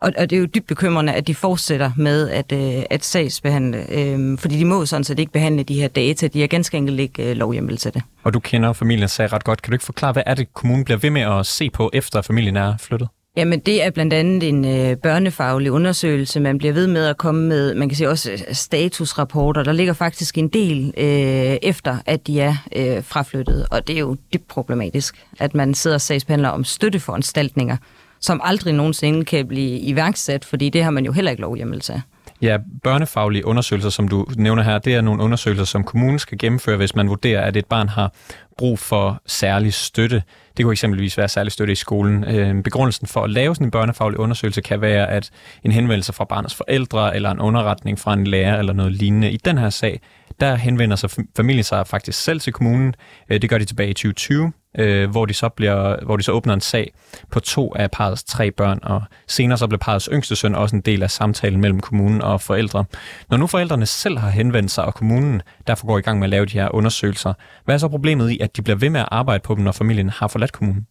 og, 0.00 0.12
og 0.18 0.30
det 0.30 0.36
er 0.36 0.40
jo 0.40 0.46
dybt 0.46 0.66
bekymrende, 0.66 1.12
at 1.12 1.26
de 1.26 1.34
fortsætter 1.34 1.90
med 1.96 2.28
at, 2.28 2.52
øh, 2.52 2.82
at 2.90 3.04
sagsbehandle, 3.04 3.92
øh, 3.92 4.38
fordi 4.38 4.58
de 4.58 4.64
må 4.64 4.86
sådan 4.86 5.04
set 5.04 5.18
ikke 5.18 5.32
behandle 5.32 5.62
de 5.62 5.80
her 5.80 5.88
data. 5.88 6.26
De 6.26 6.40
har 6.40 6.46
ganske 6.46 6.76
enkelt 6.76 7.00
ikke 7.00 7.30
øh, 7.30 7.36
lovhjemmel 7.36 7.76
til 7.76 7.94
det. 7.94 8.02
Og 8.22 8.34
du 8.34 8.40
kender 8.40 8.72
familiens 8.72 9.12
sag 9.12 9.32
ret 9.32 9.44
godt. 9.44 9.62
Kan 9.62 9.70
du 9.70 9.74
ikke 9.74 9.84
forklare, 9.84 10.12
hvad 10.12 10.22
er 10.26 10.34
det, 10.34 10.54
kommunen 10.54 10.84
bliver 10.84 10.98
ved 10.98 11.10
med 11.10 11.22
at 11.22 11.46
se 11.46 11.70
på, 11.70 11.90
efter 11.92 12.22
familien 12.22 12.56
er 12.56 12.76
flyttet? 12.76 13.08
Jamen, 13.36 13.60
det 13.60 13.84
er 13.84 13.90
blandt 13.90 14.12
andet 14.12 14.48
en 14.48 14.64
øh, 14.64 14.96
børnefaglig 14.96 15.72
undersøgelse. 15.72 16.40
Man 16.40 16.58
bliver 16.58 16.72
ved 16.72 16.86
med 16.86 17.06
at 17.06 17.16
komme 17.16 17.48
med, 17.48 17.74
man 17.74 17.88
kan 17.88 17.96
sige 17.96 18.08
også 18.08 18.32
øh, 18.32 18.38
statusrapporter. 18.52 19.62
Der 19.62 19.72
ligger 19.72 19.92
faktisk 19.92 20.38
en 20.38 20.48
del 20.48 20.94
øh, 20.96 21.56
efter, 21.62 21.96
at 22.06 22.26
de 22.26 22.40
er 22.40 22.54
øh, 22.76 23.04
fraflyttet. 23.04 23.66
Og 23.70 23.86
det 23.86 23.94
er 23.94 24.00
jo 24.00 24.16
dybt 24.32 24.48
problematisk, 24.48 25.26
at 25.38 25.54
man 25.54 25.74
sidder 25.74 25.94
og 25.94 26.00
sagsbehandler 26.00 26.48
om 26.48 26.64
støtteforanstaltninger, 26.64 27.76
som 28.20 28.40
aldrig 28.44 28.74
nogensinde 28.74 29.24
kan 29.24 29.48
blive 29.48 29.78
iværksat, 29.78 30.44
fordi 30.44 30.68
det 30.68 30.84
har 30.84 30.90
man 30.90 31.04
jo 31.04 31.12
heller 31.12 31.30
ikke 31.30 31.42
lovhjemmel 31.42 31.80
til. 31.80 32.02
Ja, 32.42 32.58
børnefaglige 32.82 33.46
undersøgelser, 33.46 33.90
som 33.90 34.08
du 34.08 34.26
nævner 34.36 34.62
her, 34.62 34.78
det 34.78 34.94
er 34.94 35.00
nogle 35.00 35.22
undersøgelser, 35.22 35.64
som 35.64 35.84
kommunen 35.84 36.18
skal 36.18 36.38
gennemføre, 36.38 36.76
hvis 36.76 36.94
man 36.94 37.08
vurderer, 37.08 37.42
at 37.42 37.56
et 37.56 37.66
barn 37.66 37.88
har 37.88 38.12
brug 38.60 38.78
for 38.78 39.22
særlig 39.26 39.74
støtte. 39.74 40.22
Det 40.56 40.64
kunne 40.64 40.72
eksempelvis 40.72 41.18
være 41.18 41.28
særlig 41.28 41.52
støtte 41.52 41.72
i 41.72 41.76
skolen. 41.76 42.24
Øh, 42.24 42.62
begrundelsen 42.62 43.06
for 43.06 43.24
at 43.24 43.30
lave 43.30 43.54
sådan 43.54 43.66
en 43.66 43.70
børnefaglig 43.70 44.18
undersøgelse 44.18 44.60
kan 44.60 44.80
være, 44.80 45.10
at 45.10 45.30
en 45.64 45.72
henvendelse 45.72 46.12
fra 46.12 46.24
barnets 46.24 46.54
forældre 46.54 47.16
eller 47.16 47.30
en 47.30 47.40
underretning 47.40 47.98
fra 47.98 48.12
en 48.12 48.26
lærer 48.26 48.58
eller 48.58 48.72
noget 48.72 48.92
lignende. 48.92 49.30
I 49.30 49.36
den 49.36 49.58
her 49.58 49.70
sag, 49.70 50.00
der 50.40 50.54
henvender 50.54 50.96
sig 50.96 51.10
familien 51.36 51.64
sig 51.64 51.86
faktisk 51.86 52.22
selv 52.22 52.40
til 52.40 52.52
kommunen. 52.52 52.94
Øh, 53.30 53.42
det 53.42 53.50
gør 53.50 53.58
de 53.58 53.64
tilbage 53.64 53.90
i 53.90 53.94
2020, 53.94 54.52
øh, 54.78 55.10
hvor, 55.10 55.26
de 55.26 55.34
så 55.34 55.48
bliver, 55.48 56.04
hvor 56.04 56.16
de 56.16 56.22
så 56.22 56.32
åbner 56.32 56.54
en 56.54 56.60
sag 56.60 56.92
på 57.30 57.40
to 57.40 57.74
af 57.76 57.90
parets 57.90 58.24
tre 58.24 58.50
børn, 58.50 58.78
og 58.82 59.02
senere 59.26 59.58
så 59.58 59.66
bliver 59.66 59.78
parets 59.78 60.08
yngste 60.12 60.36
søn 60.36 60.54
også 60.54 60.76
en 60.76 60.82
del 60.82 61.02
af 61.02 61.10
samtalen 61.10 61.60
mellem 61.60 61.80
kommunen 61.80 62.22
og 62.22 62.40
forældre. 62.40 62.84
Når 63.30 63.36
nu 63.36 63.46
forældrene 63.46 63.86
selv 63.86 64.18
har 64.18 64.30
henvendt 64.30 64.70
sig, 64.70 64.84
og 64.84 64.94
kommunen 64.94 65.42
derfor 65.66 65.86
går 65.86 65.98
i 65.98 66.00
gang 66.00 66.18
med 66.18 66.26
at 66.26 66.30
lave 66.30 66.46
de 66.46 66.52
her 66.52 66.74
undersøgelser, 66.74 67.32
hvad 67.64 67.74
er 67.74 67.78
så 67.78 67.88
problemet 67.88 68.30
i, 68.30 68.38
at 68.38 68.49
de 68.56 68.62
bliver 68.62 68.76
ved 68.76 68.90
med 68.90 69.00
at 69.00 69.08
arbejde 69.10 69.42
på 69.42 69.54
dem, 69.54 69.64
når 69.64 69.72
familien 69.72 70.08
har 70.08 70.28
forladt 70.28 70.52
kommunen? 70.52 70.86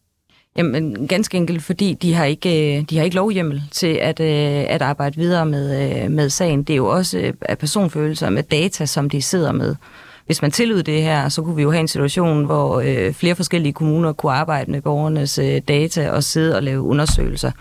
Jamen, 0.58 1.08
ganske 1.08 1.38
enkelt, 1.38 1.64
fordi 1.64 1.94
de 1.94 2.14
har 2.14 2.26
ikke, 2.26 2.78
øh, 2.78 2.84
de 2.90 2.98
har 2.98 3.04
ikke 3.04 3.16
lovhjemmel 3.16 3.64
til 3.72 3.94
at, 4.02 4.20
øh, 4.20 4.66
at 4.70 4.82
arbejde 4.82 5.16
videre 5.16 5.46
med, 5.46 6.02
øh, 6.04 6.12
med 6.12 6.30
sagen. 6.30 6.64
Det 6.64 6.74
er 6.74 6.78
jo 6.78 6.88
også 6.88 7.34
af 7.42 7.58
personfølelser 7.58 8.30
med 8.30 8.44
data, 8.44 8.86
som 8.86 9.10
de 9.10 9.22
sidder 9.22 9.52
med. 9.52 9.76
Hvis 10.26 10.42
man 10.42 10.52
tillod 10.52 10.84
det 10.84 11.02
her, 11.02 11.30
så 11.30 11.42
kunne 11.42 11.56
vi 11.56 11.62
jo 11.62 11.72
have 11.72 11.82
en 11.82 11.88
situation, 11.88 12.46
hvor 12.46 12.82
øh, 12.86 13.14
flere 13.14 13.36
forskellige 13.36 13.74
kommuner 13.74 14.14
kunne 14.14 14.32
arbejde 14.32 14.72
med 14.72 14.82
borgernes 14.82 15.38
øh, 15.38 15.62
data 15.68 16.12
og 16.12 16.24
sidde 16.24 16.56
og 16.56 16.64
lave 16.64 16.82
undersøgelser. 16.82 17.52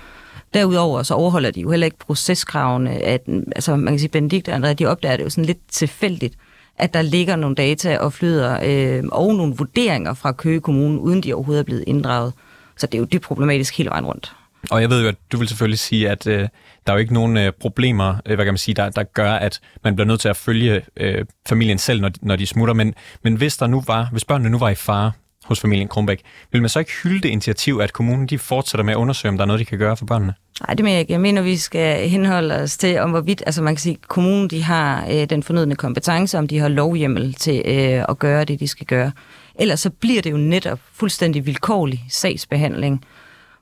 Derudover 0.54 1.02
så 1.02 1.14
overholder 1.14 1.50
de 1.50 1.60
jo 1.60 1.70
heller 1.70 1.84
ikke 1.84 1.98
proceskravene. 1.98 2.90
At, 2.90 3.20
altså 3.56 3.76
man 3.76 3.92
kan 3.92 3.98
sige, 3.98 4.08
Benedikt 4.08 4.48
og 4.48 4.56
André, 4.56 4.72
de 4.72 4.86
opdager 4.86 5.16
det 5.16 5.24
jo 5.24 5.30
sådan 5.30 5.44
lidt 5.44 5.68
tilfældigt, 5.68 6.34
at 6.78 6.94
der 6.94 7.02
ligger 7.02 7.36
nogle 7.36 7.56
data 7.56 7.98
og 7.98 8.12
flyder 8.12 8.58
øh, 8.64 9.04
og 9.12 9.34
nogle 9.34 9.54
vurderinger 9.56 10.14
fra 10.14 10.32
Køge 10.32 10.60
Kommune, 10.60 11.00
uden 11.00 11.22
de 11.22 11.34
overhovedet 11.34 11.60
er 11.60 11.64
blevet 11.64 11.84
inddraget. 11.86 12.32
Så 12.76 12.86
det 12.86 12.94
er 12.94 12.98
jo 12.98 13.04
det 13.04 13.20
problematisk 13.20 13.78
hele 13.78 13.90
vejen 13.90 14.06
rundt. 14.06 14.32
Og 14.70 14.80
jeg 14.80 14.90
ved 14.90 15.02
jo, 15.02 15.08
at 15.08 15.14
du 15.32 15.38
vil 15.38 15.48
selvfølgelig 15.48 15.78
sige, 15.78 16.10
at 16.10 16.26
øh, 16.26 16.48
der 16.86 16.92
er 16.92 16.92
jo 16.92 16.98
ikke 16.98 17.14
nogen 17.14 17.36
øh, 17.36 17.52
problemer, 17.60 18.14
øh, 18.26 18.34
hvad 18.34 18.44
kan 18.44 18.54
man 18.54 18.58
sige, 18.58 18.74
der, 18.74 18.90
der 18.90 19.02
gør, 19.02 19.32
at 19.32 19.60
man 19.84 19.96
bliver 19.96 20.06
nødt 20.06 20.20
til 20.20 20.28
at 20.28 20.36
følge 20.36 20.82
øh, 20.96 21.24
familien 21.48 21.78
selv, 21.78 22.00
når 22.00 22.08
de, 22.08 22.18
når 22.22 22.36
de 22.36 22.46
smutter. 22.46 22.74
Men, 22.74 22.94
men 23.22 23.36
hvis 23.36 23.56
der 23.56 23.66
nu 23.66 23.82
var, 23.86 24.08
hvis 24.12 24.24
børnene 24.24 24.50
nu 24.50 24.58
var 24.58 24.68
i 24.68 24.74
fare 24.74 25.12
hos 25.44 25.60
familien 25.60 25.88
Krumbæk, 25.88 26.22
vil 26.52 26.60
man 26.60 26.68
så 26.68 26.78
ikke 26.78 26.92
hylde 27.02 27.20
det 27.20 27.28
initiativ, 27.28 27.80
at 27.82 27.92
kommunen 27.92 28.26
de 28.26 28.38
fortsætter 28.38 28.84
med 28.84 28.92
at 28.92 28.96
undersøge, 28.96 29.30
om 29.30 29.36
der 29.36 29.44
er 29.44 29.46
noget, 29.46 29.60
de 29.60 29.64
kan 29.64 29.78
gøre 29.78 29.96
for 29.96 30.06
børnene? 30.06 30.34
Nej, 30.66 30.74
det 30.74 30.84
mener 30.84 30.94
jeg 30.94 31.00
ikke. 31.00 31.12
Jeg 31.12 31.20
mener, 31.20 31.42
vi 31.42 31.56
skal 31.56 32.08
henholde 32.08 32.54
os 32.54 32.76
til, 32.76 32.98
om 32.98 33.10
hvorvidt, 33.10 33.42
altså 33.46 33.62
man 33.62 33.74
kan 33.74 33.80
sige, 33.80 33.98
at 34.02 34.08
kommunen 34.08 34.48
de 34.50 34.64
har 34.64 35.06
øh, 35.10 35.30
den 35.30 35.42
fornødne 35.42 35.76
kompetence, 35.76 36.38
om 36.38 36.48
de 36.48 36.58
har 36.58 36.68
lovhjemmel 36.68 37.34
til 37.34 37.62
øh, 37.66 38.04
at 38.08 38.18
gøre 38.18 38.44
det, 38.44 38.60
de 38.60 38.68
skal 38.68 38.86
gøre. 38.86 39.12
Ellers 39.58 39.80
så 39.80 39.90
bliver 39.90 40.22
det 40.22 40.30
jo 40.30 40.36
netop 40.36 40.78
fuldstændig 40.92 41.46
vilkårlig 41.46 42.04
sagsbehandling, 42.08 43.04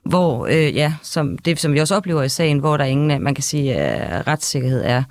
hvor, 0.03 0.45
øh, 0.45 0.75
ja, 0.75 0.93
som 1.01 1.37
det 1.37 1.59
som 1.59 1.73
vi 1.73 1.79
også 1.79 1.95
oplever 1.95 2.23
i 2.23 2.29
sagen, 2.29 2.59
hvor 2.59 2.77
der 2.77 2.85
ingen, 2.85 3.23
man 3.23 3.35
kan 3.35 3.43
sige, 3.43 3.73
øh, 3.73 4.19
retssikkerhed 4.27 4.83
er. 4.85 5.03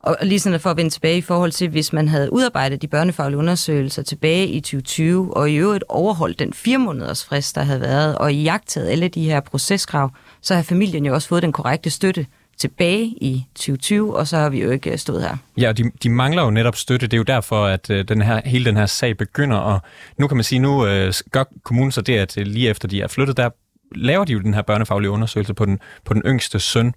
Og 0.00 0.16
lige 0.22 0.40
sådan 0.40 0.60
for 0.60 0.70
at 0.70 0.76
vende 0.76 0.90
tilbage 0.90 1.18
i 1.18 1.20
forhold 1.20 1.52
til, 1.52 1.68
hvis 1.68 1.92
man 1.92 2.08
havde 2.08 2.32
udarbejdet 2.32 2.82
de 2.82 2.88
børnefaglige 2.88 3.38
undersøgelser 3.38 4.02
tilbage 4.02 4.46
i 4.46 4.60
2020, 4.60 5.36
og 5.36 5.50
i 5.50 5.54
øvrigt 5.54 5.84
overholdt 5.88 6.38
den 6.38 6.52
fire 6.52 6.78
måneders 6.78 7.24
frist, 7.24 7.54
der 7.54 7.62
havde 7.62 7.80
været, 7.80 8.18
og 8.18 8.32
i 8.32 8.42
jagtet 8.42 8.88
alle 8.88 9.08
de 9.08 9.24
her 9.24 9.40
proceskrav, 9.40 10.10
så 10.42 10.54
har 10.54 10.62
familien 10.62 11.06
jo 11.06 11.14
også 11.14 11.28
fået 11.28 11.42
den 11.42 11.52
korrekte 11.52 11.90
støtte 11.90 12.26
tilbage 12.58 13.04
i 13.04 13.46
2020, 13.54 14.16
og 14.16 14.26
så 14.26 14.36
har 14.36 14.48
vi 14.48 14.62
jo 14.62 14.70
ikke 14.70 14.90
øh, 14.90 14.98
stået 14.98 15.22
her. 15.22 15.36
Ja, 15.56 15.72
de, 15.72 15.90
de 16.02 16.08
mangler 16.08 16.42
jo 16.42 16.50
netop 16.50 16.76
støtte. 16.76 17.06
Det 17.06 17.12
er 17.12 17.18
jo 17.18 17.22
derfor, 17.22 17.66
at 17.66 17.90
øh, 17.90 18.08
den 18.08 18.22
her, 18.22 18.40
hele 18.44 18.64
den 18.64 18.76
her 18.76 18.86
sag 18.86 19.16
begynder, 19.16 19.56
og 19.56 19.80
nu 20.18 20.28
kan 20.28 20.36
man 20.36 20.44
sige, 20.44 20.58
nu 20.58 20.86
øh, 20.86 21.12
gør 21.30 21.44
kommunen 21.62 21.92
så 21.92 22.00
det, 22.00 22.16
at 22.16 22.38
øh, 22.38 22.46
lige 22.46 22.68
efter 22.68 22.88
de 22.88 23.00
er 23.00 23.08
flyttet, 23.08 23.36
der 23.36 23.50
laver 23.94 24.24
de 24.24 24.32
jo 24.32 24.38
den 24.38 24.54
her 24.54 24.62
børnefaglige 24.62 25.10
undersøgelse 25.10 25.54
på 25.54 25.64
den, 25.64 25.78
på 26.04 26.14
den 26.14 26.22
yngste 26.26 26.60
søn. 26.60 26.94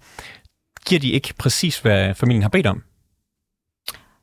Giver 0.86 1.00
de 1.00 1.10
ikke 1.10 1.34
præcis, 1.38 1.78
hvad 1.78 2.14
familien 2.14 2.42
har 2.42 2.48
bedt 2.48 2.66
om? 2.66 2.82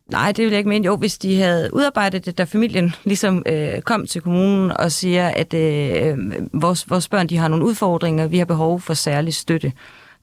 Nej, 0.10 0.32
det 0.32 0.44
vil 0.44 0.52
jeg 0.52 0.58
ikke 0.58 0.70
mene. 0.70 0.86
Jo, 0.86 0.96
hvis 0.96 1.18
de 1.18 1.42
havde 1.42 1.70
udarbejdet 1.74 2.26
det, 2.26 2.38
da 2.38 2.44
familien 2.44 2.96
ligesom 3.04 3.44
øh, 3.46 3.82
kom 3.82 4.08
til 4.08 4.22
kommunen 4.22 4.72
og 4.72 4.92
siger, 4.92 5.28
at 5.28 5.54
øh, 5.54 6.08
øh, 6.08 6.18
vores, 6.54 6.90
vores 6.90 7.08
børn 7.08 7.28
de 7.28 7.38
har 7.38 7.48
nogle 7.48 7.66
udfordringer, 7.66 8.28
vi 8.28 8.38
har 8.38 8.46
behov 8.46 8.82
for 8.82 8.94
særlig 8.94 9.34
støtte. 9.34 9.74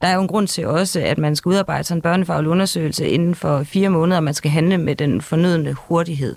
Der 0.01 0.07
er 0.07 0.15
jo 0.15 0.21
en 0.21 0.27
grund 0.27 0.47
til 0.47 0.67
også, 0.67 0.99
at 0.99 1.17
man 1.17 1.35
skal 1.35 1.49
udarbejde 1.49 1.83
sådan 1.83 1.97
en 1.97 2.01
børnefaglig 2.01 2.49
undersøgelse 2.49 3.07
inden 3.07 3.35
for 3.35 3.63
fire 3.63 3.89
måneder, 3.89 4.17
og 4.17 4.23
man 4.23 4.33
skal 4.33 4.51
handle 4.51 4.77
med 4.77 4.95
den 4.95 5.21
fornødende 5.21 5.73
hurtighed. 5.73 6.35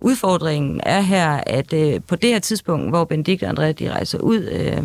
Udfordringen 0.00 0.80
er 0.82 1.00
her, 1.00 1.40
at 1.46 1.72
øh, 1.72 2.00
på 2.08 2.16
det 2.16 2.30
her 2.30 2.38
tidspunkt, 2.38 2.88
hvor 2.88 3.04
Benedikt 3.04 3.42
og 3.42 3.50
André 3.50 3.72
de 3.72 3.92
rejser 3.92 4.18
ud, 4.18 4.42
øh, 4.52 4.84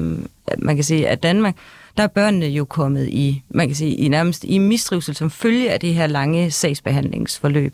man 0.58 0.76
kan 0.76 0.84
sige, 0.84 1.10
af 1.10 1.18
Danmark, 1.18 1.56
der 1.98 2.04
er 2.04 2.08
børnene 2.08 2.46
jo 2.46 2.66
kommet 2.66 3.08
i, 3.08 3.44
man 3.50 3.68
kan 3.68 3.76
sige, 3.76 3.96
i 3.96 4.08
nærmest 4.08 4.44
i 4.44 4.58
mistrivsel 4.58 5.16
som 5.16 5.30
følge 5.30 5.72
af 5.72 5.80
det 5.80 5.94
her 5.94 6.08
lange 6.08 6.52
sagsbehandlingsforløb. 6.52 7.74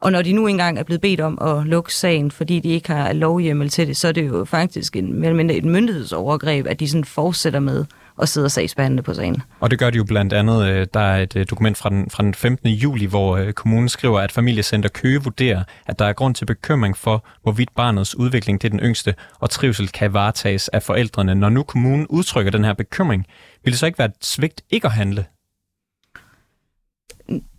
Og 0.00 0.12
når 0.12 0.22
de 0.22 0.32
nu 0.32 0.46
engang 0.46 0.78
er 0.78 0.82
blevet 0.82 1.00
bedt 1.00 1.20
om 1.20 1.38
at 1.40 1.66
lukke 1.66 1.94
sagen, 1.94 2.30
fordi 2.30 2.60
de 2.60 2.68
ikke 2.68 2.92
har 2.92 3.12
lovhjemmel 3.12 3.68
til 3.68 3.86
det, 3.86 3.96
så 3.96 4.08
er 4.08 4.12
det 4.12 4.26
jo 4.28 4.44
faktisk 4.44 4.96
en, 4.96 5.14
mere 5.14 5.24
eller 5.26 5.36
mindre 5.36 5.54
et 5.54 5.64
myndighedsovergreb, 5.64 6.66
at 6.66 6.80
de 6.80 6.88
sådan 6.88 7.04
fortsætter 7.04 7.60
med 7.60 7.84
og 8.18 8.28
sidde 8.28 8.44
og 8.44 8.50
sagsbehandle 8.50 9.02
på 9.02 9.14
sagen. 9.14 9.42
Og 9.60 9.70
det 9.70 9.78
gør 9.78 9.90
de 9.90 9.96
jo 9.96 10.04
blandt 10.04 10.32
andet. 10.32 10.66
Øh, 10.66 10.86
der 10.94 11.00
er 11.00 11.22
et 11.22 11.36
øh, 11.36 11.46
dokument 11.50 11.76
fra 11.76 11.90
den, 11.90 12.10
fra 12.10 12.22
den 12.22 12.34
15. 12.34 12.68
juli, 12.68 13.04
hvor 13.04 13.36
øh, 13.36 13.52
kommunen 13.52 13.88
skriver, 13.88 14.20
at 14.20 14.32
familiecenter 14.32 14.88
Køge 14.88 15.22
vurderer, 15.22 15.64
at 15.86 15.98
der 15.98 16.04
er 16.04 16.12
grund 16.12 16.34
til 16.34 16.46
bekymring 16.46 16.96
for, 16.96 17.24
hvorvidt 17.42 17.74
barnets 17.76 18.14
udvikling 18.14 18.60
til 18.60 18.72
den 18.72 18.80
yngste 18.80 19.14
og 19.38 19.50
trivsel 19.50 19.88
kan 19.88 20.12
varetages 20.12 20.68
af 20.68 20.82
forældrene. 20.82 21.34
Når 21.34 21.48
nu 21.48 21.62
kommunen 21.62 22.06
udtrykker 22.06 22.50
den 22.50 22.64
her 22.64 22.72
bekymring, 22.72 23.26
vil 23.64 23.72
det 23.72 23.78
så 23.78 23.86
ikke 23.86 23.98
være 23.98 24.08
et 24.08 24.24
svigt 24.24 24.62
ikke 24.70 24.86
at 24.86 24.92
handle? 24.92 25.24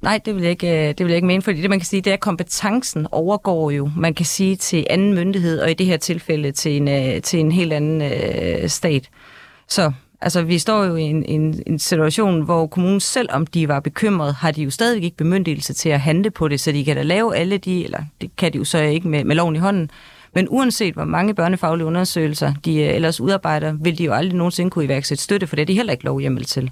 Nej, 0.01 0.19
det 0.25 0.35
vil, 0.35 0.41
jeg 0.41 0.51
ikke, 0.51 0.87
det 0.87 0.99
vil 0.99 1.07
jeg 1.07 1.15
ikke 1.15 1.27
mene, 1.27 1.41
fordi 1.41 1.61
det 1.61 1.69
man 1.69 1.79
kan 1.79 1.85
sige, 1.85 2.01
det 2.01 2.09
er, 2.09 2.13
at 2.13 2.19
kompetencen 2.19 3.07
overgår 3.11 3.71
jo, 3.71 3.91
man 3.97 4.13
kan 4.13 4.25
sige, 4.25 4.55
til 4.55 4.87
anden 4.89 5.13
myndighed, 5.13 5.59
og 5.59 5.71
i 5.71 5.73
det 5.73 5.85
her 5.85 5.97
tilfælde 5.97 6.51
til 6.51 6.77
en, 6.77 7.21
til 7.21 7.39
en 7.39 7.51
helt 7.51 7.73
anden 7.73 8.01
øh, 8.01 8.69
stat. 8.69 9.09
Så 9.67 9.91
Altså, 10.21 10.41
vi 10.41 10.59
står 10.59 10.83
jo 10.83 10.95
i 10.95 11.01
en, 11.01 11.25
en, 11.25 11.63
en 11.67 11.79
situation, 11.79 12.41
hvor 12.41 12.67
kommunen, 12.67 12.99
selvom 12.99 13.47
de 13.47 13.67
var 13.67 13.79
bekymrede, 13.79 14.33
har 14.33 14.51
de 14.51 14.63
jo 14.63 14.69
stadig 14.69 15.03
ikke 15.03 15.17
bemyndigelse 15.17 15.73
til 15.73 15.89
at 15.89 15.99
handle 15.99 16.31
på 16.31 16.47
det, 16.47 16.59
så 16.59 16.71
de 16.71 16.85
kan 16.85 16.95
da 16.95 17.03
lave 17.03 17.35
alle 17.35 17.57
de, 17.57 17.83
eller 17.83 17.99
det 18.21 18.35
kan 18.38 18.53
de 18.53 18.57
jo 18.57 18.63
så 18.63 18.77
ikke 18.77 19.07
med, 19.07 19.23
med 19.23 19.35
loven 19.35 19.55
i 19.55 19.59
hånden, 19.59 19.91
Men 20.33 20.47
uanset 20.49 20.93
hvor 20.93 21.05
mange 21.05 21.33
børnefaglige 21.33 21.85
undersøgelser 21.85 22.53
de 22.65 22.75
øh, 22.75 22.95
ellers 22.95 23.21
udarbejder, 23.21 23.73
vil 23.73 23.97
de 23.97 24.03
jo 24.03 24.13
aldrig 24.13 24.38
nogensinde 24.38 24.71
kunne 24.71 24.85
iværksætte 24.85 25.23
støtte, 25.23 25.47
for 25.47 25.55
det 25.55 25.61
er 25.61 25.65
de 25.65 25.73
heller 25.73 25.93
ikke 25.93 26.05
lovhjemmel 26.05 26.43
til. 26.45 26.71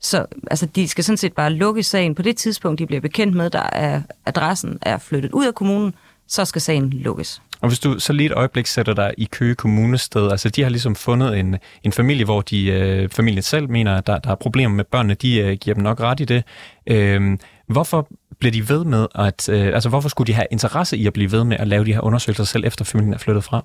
Så 0.00 0.26
altså, 0.50 0.66
de 0.66 0.88
skal 0.88 1.04
sådan 1.04 1.16
set 1.16 1.32
bare 1.32 1.50
lukke 1.50 1.82
sagen 1.82 2.14
på 2.14 2.22
det 2.22 2.36
tidspunkt, 2.36 2.78
de 2.78 2.86
bliver 2.86 3.00
bekendt 3.00 3.36
med, 3.36 3.50
der 3.50 3.62
er 3.72 4.02
adressen 4.26 4.78
er 4.82 4.98
flyttet 4.98 5.32
ud 5.32 5.46
af 5.46 5.54
kommunen, 5.54 5.94
så 6.26 6.44
skal 6.44 6.62
sagen 6.62 6.90
lukkes. 6.90 7.42
Og 7.60 7.68
hvis 7.68 7.78
du 7.78 7.98
så 7.98 8.12
lige 8.12 8.26
et 8.26 8.32
øjeblik 8.32 8.66
sætter 8.66 8.94
dig 8.94 9.14
i 9.18 9.24
Køge 9.24 9.54
Kommunested, 9.54 10.30
altså 10.30 10.48
de 10.48 10.62
har 10.62 10.70
ligesom 10.70 10.94
fundet 10.94 11.38
en, 11.38 11.56
en 11.82 11.92
familie, 11.92 12.24
hvor 12.24 12.40
de 12.40 12.66
øh, 12.66 13.08
familien 13.08 13.42
selv 13.42 13.70
mener, 13.70 13.96
at 13.96 14.06
der, 14.06 14.18
der 14.18 14.30
er 14.30 14.34
problemer 14.34 14.74
med 14.74 14.84
børnene, 14.84 15.14
de 15.14 15.38
øh, 15.38 15.56
giver 15.56 15.74
dem 15.74 15.82
nok 15.82 16.00
ret 16.00 16.20
i 16.20 16.24
det. 16.24 16.44
Øh, 16.86 17.38
hvorfor 17.66 18.08
bliver 18.38 18.52
de 18.52 18.68
ved 18.68 18.84
med 18.84 19.06
at, 19.14 19.48
øh, 19.48 19.66
altså 19.66 19.88
hvorfor 19.88 20.08
skulle 20.08 20.26
de 20.26 20.32
have 20.32 20.46
interesse 20.50 20.96
i 20.96 21.06
at 21.06 21.12
blive 21.12 21.32
ved 21.32 21.44
med 21.44 21.56
at 21.56 21.68
lave 21.68 21.84
de 21.84 21.92
her 21.92 22.00
undersøgelser 22.00 22.44
selv, 22.44 22.64
efter 22.66 22.84
familien 22.84 23.14
er 23.14 23.18
flyttet 23.18 23.44
fra? 23.44 23.64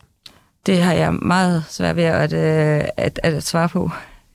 Det 0.65 0.81
har 0.81 0.93
jeg 0.93 1.13
meget 1.13 1.63
svært 1.69 1.95
ved 1.95 2.03
at, 2.03 2.33
øh, 2.33 2.87
at, 2.97 3.19
at 3.23 3.43
svare 3.43 3.69
på. 3.69 3.91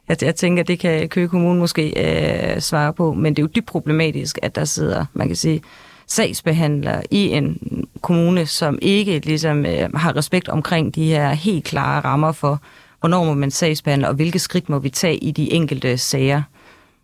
Jeg, 0.09 0.23
jeg 0.23 0.35
tænker, 0.35 0.63
det 0.63 0.79
kan 0.79 1.09
Køge 1.09 1.29
Kommune 1.29 1.59
måske 1.59 1.93
øh, 1.97 2.61
svare 2.61 2.93
på, 2.93 3.13
men 3.13 3.37
det 3.37 3.43
er 3.43 3.45
jo 3.45 3.51
dybt 3.57 3.67
problematisk, 3.67 4.39
at 4.43 4.55
der 4.55 4.65
sidder, 4.65 5.05
man 5.13 5.27
kan 5.27 5.37
sige, 5.37 5.63
sagsbehandler 6.09 7.03
i 7.11 7.29
en 7.29 7.59
kommune, 8.01 8.47
som 8.47 8.79
ikke 8.83 9.19
ligesom 9.19 9.67
øh, 9.67 9.95
har 9.95 10.17
respekt 10.17 10.49
omkring 10.49 10.95
de 10.95 11.05
her 11.05 11.33
helt 11.33 11.65
klare 11.65 12.01
rammer 12.01 12.33
for, 12.33 12.63
hvornår 13.01 13.25
må 13.25 13.35
man 13.35 13.51
sagsbehandle, 13.51 14.09
og 14.09 14.15
hvilke 14.15 14.39
skridt 14.39 14.69
må 14.69 14.79
vi 14.79 14.91
tage 14.91 15.17
i 15.17 15.31
de 15.31 15.53
enkelte 15.53 15.99
sager. 15.99 16.43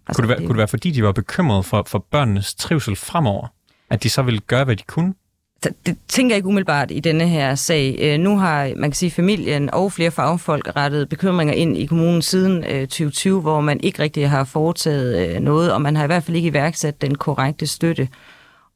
Altså, 0.06 0.23
kunne, 0.23 0.23
det 0.23 0.28
være, 0.28 0.38
det... 0.38 0.46
kunne 0.46 0.54
det 0.54 0.58
være, 0.58 0.68
fordi 0.68 0.90
de 0.90 1.02
var 1.02 1.12
bekymrede 1.12 1.62
for, 1.62 1.84
for 1.87 2.06
børnenes 2.11 2.54
trivsel 2.54 2.96
fremover? 2.96 3.46
At 3.90 4.02
de 4.02 4.11
så 4.11 4.23
ville 4.23 4.40
gøre, 4.40 4.64
hvad 4.64 4.76
de 4.76 4.82
kunne? 4.82 5.14
det 5.87 5.96
tænker 6.08 6.34
jeg 6.34 6.37
ikke 6.37 6.49
umiddelbart 6.49 6.90
i 6.90 7.00
denne 7.00 7.28
her 7.28 7.54
sag. 7.54 7.99
Øh, 8.00 8.18
nu 8.18 8.38
har, 8.38 8.73
man 8.76 8.90
kan 8.90 8.94
sige, 8.94 9.11
familien 9.11 9.75
og 9.75 9.92
flere 9.92 10.11
fagfolk 10.11 10.76
rettet 10.76 11.08
bekymringer 11.08 11.54
ind 11.54 11.76
i 11.76 11.87
kommunen 11.87 12.23
siden 12.23 12.62
2020, 12.62 13.37
øh, 13.37 13.42
hvor 13.42 13.61
man 13.61 13.80
ikke 13.80 14.02
rigtig 14.02 14.30
har 14.30 14.44
foretaget 14.44 15.28
øh, 15.28 15.40
noget, 15.40 15.73
og 15.73 15.82
man 15.82 15.96
har 15.96 16.04
i 16.04 16.06
hvert 16.06 16.23
fald 16.23 16.37
ikke 16.37 16.49
iværksat 16.49 17.02
den 17.02 17.14
korrekte 17.14 17.66
støtte. 17.66 18.08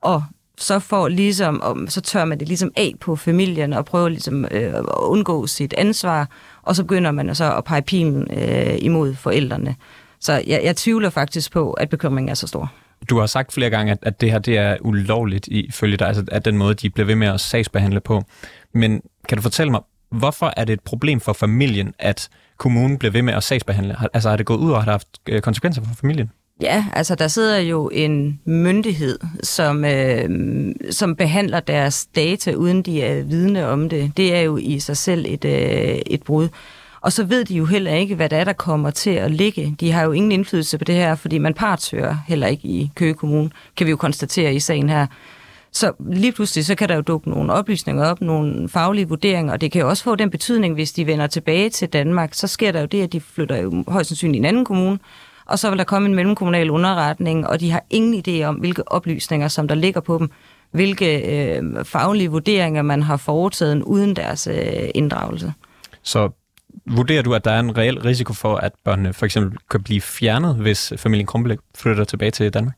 Og 0.03 0.23
så 0.59 0.79
får 0.79 1.09
ligesom, 1.09 1.61
og 1.63 1.77
så 1.89 2.01
tør 2.01 2.25
man 2.25 2.41
det 2.41 2.49
ligesom 2.49 2.73
af 2.77 2.95
på 3.01 3.17
familien 3.17 3.73
og 3.73 3.85
prøver 3.85 4.09
ligesom 4.09 4.45
øh, 4.51 4.75
at 4.75 4.85
undgå 4.97 5.47
sit 5.47 5.75
ansvar, 5.79 6.29
og 6.63 6.77
så 6.77 6.85
begynder 6.85 7.11
man 7.11 7.35
så 7.35 7.57
at 7.57 7.65
pege 7.65 7.83
pilen 7.83 8.27
øh, 8.31 8.77
imod 8.79 9.15
forældrene. 9.15 9.77
Så 10.21 10.33
jeg, 10.33 10.61
jeg 10.65 10.77
tvivler 10.77 11.11
faktisk 11.11 11.53
på, 11.53 11.73
at 11.73 11.89
bekymringen 11.89 12.29
er 12.29 12.35
så 12.35 12.47
stor. 12.47 12.73
Du 13.11 13.19
har 13.19 13.27
sagt 13.27 13.53
flere 13.53 13.71
gange, 13.71 13.93
at, 13.93 13.99
at 14.03 14.21
det 14.21 14.31
her 14.31 14.39
det 14.39 14.59
er 14.59 14.77
ulovligt 14.81 15.49
ifølge 15.51 15.97
dig, 15.97 16.09
altså 16.09 16.25
at 16.33 16.45
den 16.45 16.59
måde, 16.59 16.75
de 16.75 16.91
bliver 16.91 17.07
ved 17.07 17.15
med 17.15 17.29
at 17.29 17.41
sagsbehandle 17.41 18.01
på. 18.01 18.23
Men 18.75 19.03
kan 19.29 19.39
du 19.39 19.43
fortælle 19.43 19.71
mig, 19.71 19.81
hvorfor 20.11 20.53
er 20.57 20.65
det 20.65 20.73
et 20.73 20.81
problem 20.81 21.21
for 21.21 21.33
familien, 21.33 21.95
at 21.99 22.29
kommunen 22.57 22.99
bliver 22.99 23.13
ved 23.13 23.23
med 23.23 23.35
at 23.35 23.43
sagsbehandle? 23.43 23.97
Altså 24.15 24.29
har 24.29 24.37
det 24.37 24.47
gået 24.47 24.59
ud 24.59 24.71
og 24.71 24.77
har 24.77 24.85
det 24.85 24.93
haft 24.93 25.09
øh, 25.29 25.41
konsekvenser 25.41 25.83
for 25.83 25.95
familien? 25.95 26.31
Ja, 26.63 26.87
altså 26.93 27.15
der 27.15 27.29
sidder 27.29 27.59
jo 27.59 27.89
en 27.89 28.41
myndighed, 28.45 29.19
som, 29.43 29.85
øh, 29.85 30.29
som 30.91 31.17
behandler 31.17 31.61
deres 31.61 32.07
data, 32.07 32.55
uden 32.55 32.83
de 32.83 33.03
er 33.03 33.23
vidne 33.23 33.67
om 33.67 33.89
det. 33.89 34.13
Det 34.17 34.37
er 34.37 34.41
jo 34.41 34.57
i 34.57 34.79
sig 34.79 34.97
selv 34.97 35.25
et, 35.29 35.45
øh, 35.45 35.99
et 36.07 36.23
brud. 36.23 36.49
Og 37.01 37.13
så 37.13 37.25
ved 37.25 37.45
de 37.45 37.55
jo 37.55 37.65
heller 37.65 37.95
ikke, 37.95 38.15
hvad 38.15 38.29
der 38.29 38.37
er, 38.37 38.45
der 38.45 38.53
kommer 38.53 38.91
til 38.91 39.11
at 39.11 39.31
ligge. 39.31 39.77
De 39.81 39.93
har 39.93 40.05
jo 40.05 40.13
ingen 40.13 40.33
indflydelse 40.33 40.79
på 40.79 40.85
det 40.85 40.95
her, 40.95 41.15
fordi 41.15 41.39
man 41.39 41.55
partshører 41.55 42.17
heller 42.29 42.47
ikke 42.47 42.69
i 42.69 42.91
Køge 42.95 43.15
Kommune, 43.15 43.51
kan 43.77 43.87
vi 43.87 43.91
jo 43.91 43.97
konstatere 43.97 44.55
i 44.55 44.61
sagen 44.61 44.89
her. 44.89 45.07
Så 45.73 45.93
lige 45.99 46.33
pludselig, 46.33 46.67
så 46.67 46.75
kan 46.75 46.89
der 46.89 46.95
jo 46.95 47.01
dukke 47.01 47.31
nogle 47.31 47.53
oplysninger 47.53 48.05
op, 48.05 48.21
nogle 48.21 48.69
faglige 48.69 49.09
vurderinger, 49.09 49.53
og 49.53 49.61
det 49.61 49.73
kan 49.73 49.81
jo 49.81 49.89
også 49.89 50.05
få 50.05 50.15
den 50.15 50.31
betydning, 50.31 50.75
hvis 50.75 50.93
de 50.93 51.07
vender 51.07 51.27
tilbage 51.27 51.71
til 51.71 51.89
Danmark, 51.89 52.35
så 52.35 52.47
sker 52.47 52.73
der 52.73 52.81
jo 52.81 52.87
det, 52.87 53.03
at 53.03 53.13
de 53.13 53.21
flytter 53.21 53.57
jo 53.57 53.85
højst 53.89 54.09
sandsynligt 54.09 54.37
i 54.37 54.39
en 54.39 54.45
anden 54.45 54.65
kommune, 54.65 54.99
og 55.49 55.59
så 55.59 55.71
vil 55.71 55.79
der 55.79 55.85
komme 55.85 56.09
en 56.09 56.15
mellemkommunal 56.15 56.71
underretning, 56.71 57.47
og 57.47 57.61
de 57.61 57.71
har 57.71 57.85
ingen 57.91 58.23
idé 58.29 58.45
om, 58.45 58.55
hvilke 58.55 58.93
oplysninger, 58.93 59.49
som 59.49 59.69
der 59.69 59.75
ligger 59.75 60.01
på 60.01 60.19
dem, 60.19 60.31
hvilke 60.71 61.21
øh, 61.57 61.85
faglige 61.85 62.31
vurderinger 62.31 62.83
man 62.83 63.03
har 63.03 63.17
foretaget 63.17 63.83
uden 63.83 64.17
deres 64.17 64.47
øh, 64.47 64.89
inddragelse. 64.95 65.53
Så 66.03 66.31
vurderer 66.87 67.23
du, 67.23 67.35
at 67.35 67.45
der 67.45 67.51
er 67.51 67.61
en 67.61 67.79
reel 67.79 68.01
risiko 68.01 68.33
for, 68.33 68.57
at 68.57 68.73
børnene 68.85 69.13
for 69.13 69.27
eksempel 69.27 69.59
kan 69.71 69.83
blive 69.83 70.01
fjernet, 70.01 70.55
hvis 70.55 70.93
familien 70.97 71.27
Krumbæk 71.27 71.59
flytter 71.79 72.05
tilbage 72.05 72.31
til 72.31 72.55
Danmark? 72.55 72.75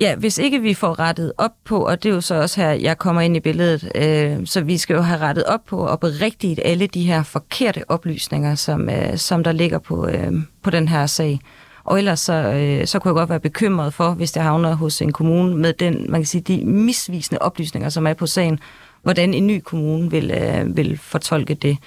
Ja, 0.00 0.16
hvis 0.16 0.38
ikke 0.38 0.60
vi 0.60 0.74
får 0.74 0.98
rettet 0.98 1.32
op 1.38 1.50
på, 1.64 1.86
og 1.86 2.02
det 2.02 2.08
er 2.08 2.14
jo 2.14 2.20
så 2.20 2.34
også 2.34 2.60
her, 2.60 2.70
jeg 2.70 2.98
kommer 2.98 3.22
ind 3.22 3.36
i 3.36 3.40
billedet, 3.40 3.92
øh, 3.94 4.46
så 4.46 4.60
vi 4.60 4.78
skal 4.78 4.94
jo 4.94 5.02
have 5.02 5.20
rettet 5.20 5.44
op 5.44 5.64
på 5.64 5.86
og 5.86 6.00
berigtigt 6.00 6.60
alle 6.64 6.86
de 6.86 7.02
her 7.02 7.22
forkerte 7.22 7.90
oplysninger, 7.90 8.54
som, 8.54 8.90
øh, 8.90 9.16
som 9.16 9.44
der 9.44 9.52
ligger 9.52 9.78
på, 9.78 10.08
øh, 10.08 10.32
på 10.62 10.70
den 10.70 10.88
her 10.88 11.06
sag. 11.06 11.40
Og 11.84 11.98
ellers 11.98 12.20
så, 12.20 12.32
øh, 12.32 12.86
så 12.86 12.98
kunne 12.98 13.08
jeg 13.10 13.14
godt 13.14 13.30
være 13.30 13.40
bekymret 13.40 13.94
for, 13.94 14.10
hvis 14.10 14.32
det 14.32 14.42
havner 14.42 14.74
hos 14.74 15.02
en 15.02 15.12
kommune 15.12 15.56
med 15.56 15.72
den, 15.72 16.06
man 16.08 16.20
kan 16.20 16.26
sige, 16.26 16.40
de 16.40 16.64
misvisende 16.64 17.42
oplysninger, 17.42 17.88
som 17.88 18.06
er 18.06 18.14
på 18.14 18.26
sagen, 18.26 18.58
hvordan 19.02 19.34
en 19.34 19.46
ny 19.46 19.60
kommune 19.64 20.10
vil, 20.10 20.30
øh, 20.30 20.76
vil 20.76 20.98
fortolke 20.98 21.54
det. 21.54 21.78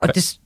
Og 0.00 0.14
det, 0.14 0.38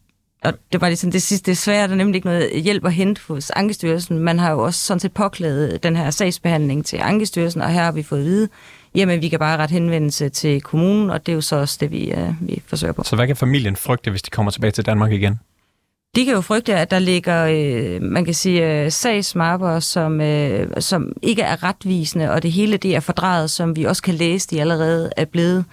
og 0.46 0.54
det 0.72 0.80
var 0.80 0.88
ligesom 0.88 1.10
det 1.10 1.22
sidste. 1.22 1.50
Det 1.50 1.68
er 1.68 1.86
der 1.86 1.92
er 1.92 1.96
nemlig 1.96 2.14
ikke 2.14 2.28
noget 2.28 2.62
hjælp 2.62 2.84
at 2.84 2.92
hente 2.92 3.20
hos 3.28 3.50
Ankestyrelsen. 3.50 4.18
Man 4.18 4.38
har 4.38 4.50
jo 4.50 4.58
også 4.58 4.80
sådan 4.80 5.00
set 5.00 5.12
påklaget 5.12 5.82
den 5.82 5.96
her 5.96 6.10
sagsbehandling 6.10 6.86
til 6.86 6.96
Ankestyrelsen, 7.02 7.62
og 7.62 7.70
her 7.70 7.82
har 7.82 7.92
vi 7.92 8.02
fået 8.02 8.18
at 8.18 8.24
vide, 8.24 8.48
jamen 8.94 9.22
vi 9.22 9.28
kan 9.28 9.38
bare 9.38 9.56
ret 9.56 9.70
henvendelse 9.70 10.28
til 10.28 10.60
kommunen, 10.60 11.10
og 11.10 11.26
det 11.26 11.32
er 11.32 11.34
jo 11.34 11.40
så 11.40 11.56
også 11.56 11.78
det, 11.80 11.90
vi, 11.90 12.12
uh, 12.16 12.48
vi 12.48 12.62
forsøger 12.66 12.92
på. 12.92 13.02
Så 13.04 13.16
hvad 13.16 13.26
kan 13.26 13.36
familien 13.36 13.76
frygte, 13.76 14.10
hvis 14.10 14.22
de 14.22 14.30
kommer 14.30 14.52
tilbage 14.52 14.70
til 14.70 14.86
Danmark 14.86 15.12
igen? 15.12 15.38
De 16.16 16.24
kan 16.24 16.34
jo 16.34 16.40
frygte, 16.40 16.74
at 16.74 16.90
der 16.90 16.98
ligger, 16.98 17.46
øh, 17.46 18.02
man 18.02 18.24
kan 18.24 18.34
sige, 18.34 18.84
øh, 18.84 18.92
sagsmapper, 18.92 19.80
som, 19.80 20.20
øh, 20.20 20.68
som 20.78 21.12
ikke 21.22 21.42
er 21.42 21.62
retvisende, 21.62 22.30
og 22.30 22.42
det 22.42 22.52
hele 22.52 22.76
det 22.76 22.96
er 22.96 23.00
fordrejet, 23.00 23.50
som 23.50 23.76
vi 23.76 23.84
også 23.84 24.02
kan 24.02 24.14
læse, 24.14 24.48
de 24.48 24.60
allerede 24.60 25.10
er 25.16 25.24
blevet 25.24 25.64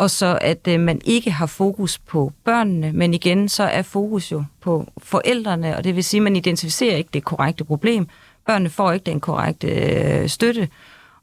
og 0.00 0.10
så 0.10 0.38
at 0.40 0.68
øh, 0.68 0.80
man 0.80 1.00
ikke 1.04 1.30
har 1.30 1.46
fokus 1.46 1.98
på 1.98 2.32
børnene, 2.44 2.92
men 2.92 3.14
igen, 3.14 3.48
så 3.48 3.62
er 3.62 3.82
fokus 3.82 4.32
jo 4.32 4.44
på 4.60 4.86
forældrene, 4.98 5.76
og 5.76 5.84
det 5.84 5.96
vil 5.96 6.04
sige, 6.04 6.18
at 6.18 6.22
man 6.22 6.36
identificerer 6.36 6.96
ikke 6.96 7.10
det 7.14 7.24
korrekte 7.24 7.64
problem. 7.64 8.08
Børnene 8.46 8.70
får 8.70 8.92
ikke 8.92 9.04
den 9.04 9.20
korrekte 9.20 9.68
øh, 9.68 10.28
støtte, 10.28 10.68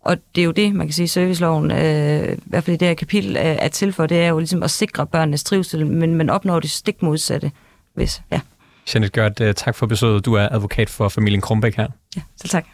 og 0.02 0.18
det 0.36 0.42
er 0.42 0.46
jo 0.46 0.52
det, 0.52 0.76
man 0.76 0.88
kan 0.88 0.94
sige, 0.94 1.08
serviceloven, 1.08 1.72
øh, 1.72 2.34
i 2.34 2.40
hvert 2.46 2.64
fald 2.64 2.74
i 2.74 2.78
det 2.78 2.88
her 2.88 2.96
kapitel, 2.96 3.36
er, 3.36 3.40
er 3.40 3.68
til 3.68 3.94
for, 3.94 4.06
det 4.06 4.24
er 4.24 4.28
jo 4.28 4.38
ligesom 4.40 4.64
at 4.64 4.72
sikre 4.72 5.08
børnenes 5.08 5.44
trivsel, 5.44 5.88
men 5.88 6.16
man 6.16 6.30
opnår 6.30 6.60
det 6.60 6.72
stik 6.72 7.02
modsatte, 7.02 7.52
hvis, 7.94 8.22
ja. 8.32 8.40
Janet 8.94 9.12
Gørt, 9.12 9.42
øh, 9.42 9.54
tak 9.54 9.76
for 9.76 9.86
besøget. 9.86 10.26
Du 10.26 10.34
er 10.34 10.50
advokat 10.52 10.90
for 10.90 11.10
familien 11.10 11.42
Krumbæk 11.42 11.76
her. 11.76 11.88
Ja, 12.16 12.22
selv 12.42 12.50
tak. 12.50 12.66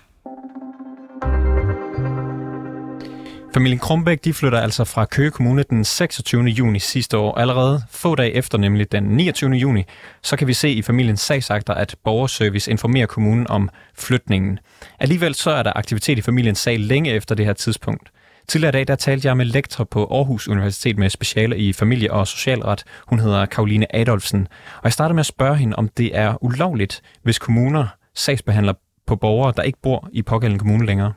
Familien 3.53 3.79
Krumbæk 3.79 4.23
de 4.23 4.33
flytter 4.33 4.59
altså 4.59 4.83
fra 4.83 5.05
Køge 5.05 5.31
Kommune 5.31 5.63
den 5.63 5.85
26. 5.85 6.43
juni 6.43 6.79
sidste 6.79 7.17
år. 7.17 7.35
Allerede 7.37 7.81
få 7.89 8.15
dage 8.15 8.31
efter, 8.31 8.57
nemlig 8.57 8.91
den 8.91 9.03
29. 9.03 9.51
juni, 9.51 9.83
så 10.23 10.35
kan 10.35 10.47
vi 10.47 10.53
se 10.53 10.69
i 10.69 10.81
familiens 10.81 11.21
sagsakter, 11.21 11.73
at 11.73 11.95
borgerservice 12.03 12.71
informerer 12.71 13.05
kommunen 13.05 13.47
om 13.47 13.69
flytningen. 13.95 14.59
Alligevel 14.99 15.35
så 15.35 15.51
er 15.51 15.63
der 15.63 15.71
aktivitet 15.75 16.17
i 16.17 16.21
familiens 16.21 16.59
sag 16.59 16.79
længe 16.79 17.11
efter 17.11 17.35
det 17.35 17.45
her 17.45 17.53
tidspunkt. 17.53 18.11
Tidligere 18.47 18.69
i 18.69 18.71
dag 18.71 18.87
der 18.87 18.95
talte 18.95 19.27
jeg 19.27 19.37
med 19.37 19.45
lektor 19.45 19.83
på 19.83 20.05
Aarhus 20.05 20.47
Universitet 20.47 20.97
med 20.97 21.09
speciale 21.09 21.57
i 21.57 21.73
familie- 21.73 22.13
og 22.13 22.27
socialret. 22.27 22.83
Hun 23.07 23.19
hedder 23.19 23.45
Karoline 23.45 23.95
Adolfsen. 23.95 24.47
Og 24.77 24.83
jeg 24.83 24.93
startede 24.93 25.13
med 25.13 25.21
at 25.21 25.25
spørge 25.25 25.55
hende, 25.55 25.75
om 25.75 25.89
det 25.89 26.17
er 26.17 26.43
ulovligt, 26.43 27.01
hvis 27.23 27.39
kommuner 27.39 27.87
sagsbehandler 28.15 28.73
på 29.07 29.15
borgere, 29.15 29.53
der 29.57 29.63
ikke 29.63 29.79
bor 29.83 30.09
i 30.11 30.21
pågældende 30.21 30.59
kommune 30.59 30.85
længere. 30.85 31.13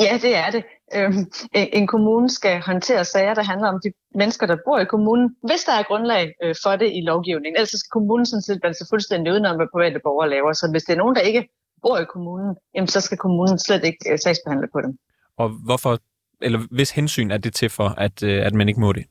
Ja, 0.00 0.18
det 0.22 0.36
er 0.36 0.50
det. 0.50 0.64
Øhm, 0.94 1.30
en 1.54 1.86
kommune 1.86 2.30
skal 2.30 2.60
håndtere 2.60 3.04
sager, 3.04 3.34
der 3.34 3.42
handler 3.42 3.68
om 3.68 3.80
de 3.84 3.92
mennesker, 4.14 4.46
der 4.46 4.56
bor 4.64 4.78
i 4.78 4.84
kommunen, 4.84 5.36
hvis 5.42 5.64
der 5.64 5.72
er 5.72 5.82
grundlag 5.82 6.34
øh, 6.42 6.54
for 6.62 6.76
det 6.76 6.90
i 6.98 7.00
lovgivningen. 7.00 7.56
Ellers 7.56 7.68
skal 7.68 7.90
kommunen 7.92 8.26
sådan 8.26 8.42
set 8.42 8.60
være 8.62 8.74
sig 8.74 8.86
fuldstændig 8.90 9.32
udenom, 9.32 9.56
hvad 9.56 9.66
private 9.72 10.00
borgere 10.04 10.30
laver. 10.30 10.52
Så 10.52 10.68
hvis 10.70 10.84
det 10.84 10.92
er 10.92 10.96
nogen, 10.96 11.16
der 11.16 11.20
ikke 11.20 11.48
bor 11.82 11.98
i 11.98 12.04
kommunen, 12.04 12.56
jamen, 12.74 12.88
så 12.88 13.00
skal 13.00 13.18
kommunen 13.18 13.58
slet 13.58 13.84
ikke 13.84 14.12
øh, 14.12 14.18
sagsbehandle 14.18 14.68
på 14.72 14.80
dem. 14.80 14.98
Og 15.36 15.48
hvorfor, 15.48 15.98
eller 16.42 16.60
hvis 16.70 16.90
hensyn 16.90 17.30
er 17.30 17.38
det 17.38 17.54
til 17.54 17.70
for, 17.70 17.88
at, 17.88 18.22
øh, 18.22 18.46
at 18.46 18.54
man 18.54 18.68
ikke 18.68 18.80
må 18.80 18.92
det? 18.92 19.04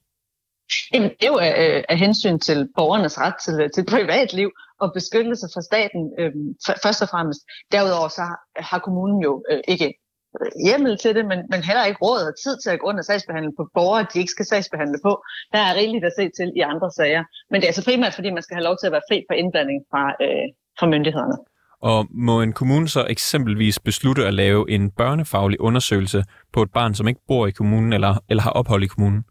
Jamen, 0.94 1.10
det 1.10 1.24
er 1.24 1.28
jo 1.28 1.38
af, 1.38 1.86
af 1.90 1.98
hensyn 1.98 2.40
til 2.40 2.70
borgernes 2.76 3.20
ret 3.20 3.38
til, 3.46 3.70
til 3.76 3.86
privatliv 3.86 4.52
og 4.80 4.92
beskyttelse 4.94 5.48
fra 5.54 5.62
staten 5.62 6.14
øh, 6.20 6.32
først 6.84 7.02
og 7.02 7.10
fremmest. 7.10 7.42
Derudover 7.72 8.08
så 8.08 8.26
har 8.56 8.80
kommunen 8.80 9.22
jo 9.22 9.44
øh, 9.52 9.60
ikke 9.68 9.94
hjemmel 10.68 10.94
til 11.04 11.12
det, 11.18 11.26
men, 11.32 11.40
men 11.52 11.60
heller 11.70 11.86
ikke 11.86 12.02
råd 12.08 12.22
og 12.30 12.34
tid 12.44 12.56
til 12.64 12.70
at 12.74 12.80
gå 12.80 12.90
ind 12.92 13.00
og 13.04 13.06
sagsbehandle 13.06 13.52
på 13.60 13.64
borgere, 13.78 14.06
de 14.14 14.20
ikke 14.20 14.36
skal 14.36 14.46
sagsbehandle 14.46 15.00
på. 15.08 15.12
Der 15.54 15.62
er 15.68 15.74
rigeligt 15.80 16.06
at 16.10 16.14
se 16.20 16.26
til 16.38 16.50
i 16.60 16.62
andre 16.72 16.90
sager. 17.00 17.24
Men 17.50 17.56
det 17.56 17.66
er 17.66 17.72
altså 17.74 17.86
primært, 17.90 18.14
fordi 18.18 18.30
man 18.38 18.44
skal 18.44 18.56
have 18.56 18.68
lov 18.70 18.76
til 18.78 18.88
at 18.88 18.94
være 18.96 19.08
fri 19.10 19.18
for 19.30 19.36
indblanding 19.42 19.80
fra, 19.92 20.04
øh, 20.26 20.48
fra 20.80 20.88
myndighederne. 20.94 21.38
Og 21.82 22.08
må 22.12 22.42
en 22.42 22.54
kommune 22.54 22.88
så 22.90 23.02
eksempelvis 23.10 23.80
beslutte 23.80 24.26
at 24.26 24.34
lave 24.34 24.72
en 24.72 24.92
børnefaglig 24.92 25.62
undersøgelse 25.62 26.24
på 26.54 26.62
et 26.62 26.72
barn, 26.72 26.94
som 26.96 27.08
ikke 27.08 27.22
bor 27.28 27.48
i 27.48 27.52
kommunen 27.52 27.94
eller, 27.94 28.14
eller 28.30 28.44
har 28.44 28.52
ophold 28.52 28.84
i 28.84 28.88
kommunen? 28.88 29.24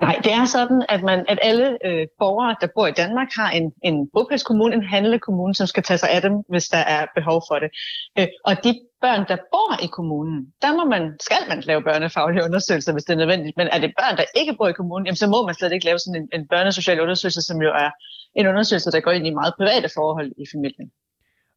Nej, 0.00 0.20
det 0.24 0.32
er 0.32 0.44
sådan, 0.44 0.84
at, 0.88 1.02
man, 1.02 1.24
at 1.28 1.38
alle 1.42 1.78
øh, 1.86 2.06
borgere, 2.18 2.56
der 2.60 2.68
bor 2.74 2.86
i 2.86 2.92
Danmark, 2.92 3.28
har 3.36 3.50
en, 3.50 3.72
en 3.84 4.08
bopælskommune, 4.14 4.74
en 4.74 4.82
handlekommune, 4.82 5.54
som 5.54 5.66
skal 5.66 5.82
tage 5.82 5.98
sig 5.98 6.10
af 6.10 6.22
dem, 6.22 6.32
hvis 6.48 6.68
der 6.68 6.78
er 6.78 7.06
behov 7.14 7.42
for 7.48 7.58
det. 7.58 7.70
Øh, 8.18 8.26
og 8.44 8.64
de 8.64 8.80
børn, 9.00 9.24
der 9.28 9.36
bor 9.52 9.84
i 9.86 9.86
kommunen, 9.86 10.38
der 10.62 10.70
må 10.78 10.84
man, 10.94 11.02
skal 11.20 11.42
man 11.48 11.60
lave 11.60 11.82
børnefaglige 11.82 12.44
undersøgelser, 12.44 12.92
hvis 12.92 13.04
det 13.04 13.12
er 13.12 13.16
nødvendigt. 13.16 13.56
Men 13.56 13.68
er 13.72 13.78
det 13.78 13.92
børn, 14.00 14.16
der 14.16 14.24
ikke 14.40 14.54
bor 14.58 14.68
i 14.68 14.72
kommunen, 14.72 15.06
jamen, 15.06 15.16
så 15.16 15.26
må 15.26 15.46
man 15.46 15.54
slet 15.54 15.72
ikke 15.72 15.86
lave 15.86 15.98
sådan 15.98 16.22
en, 16.22 16.28
en 16.40 16.48
børnesocial 16.48 17.00
undersøgelse, 17.00 17.42
som 17.42 17.62
jo 17.62 17.70
er 17.84 17.90
en 18.34 18.46
undersøgelse, 18.46 18.90
der 18.90 19.00
går 19.00 19.10
ind 19.10 19.26
i 19.26 19.30
meget 19.30 19.54
private 19.58 19.88
forhold 19.94 20.32
i 20.38 20.44
familien. 20.54 20.88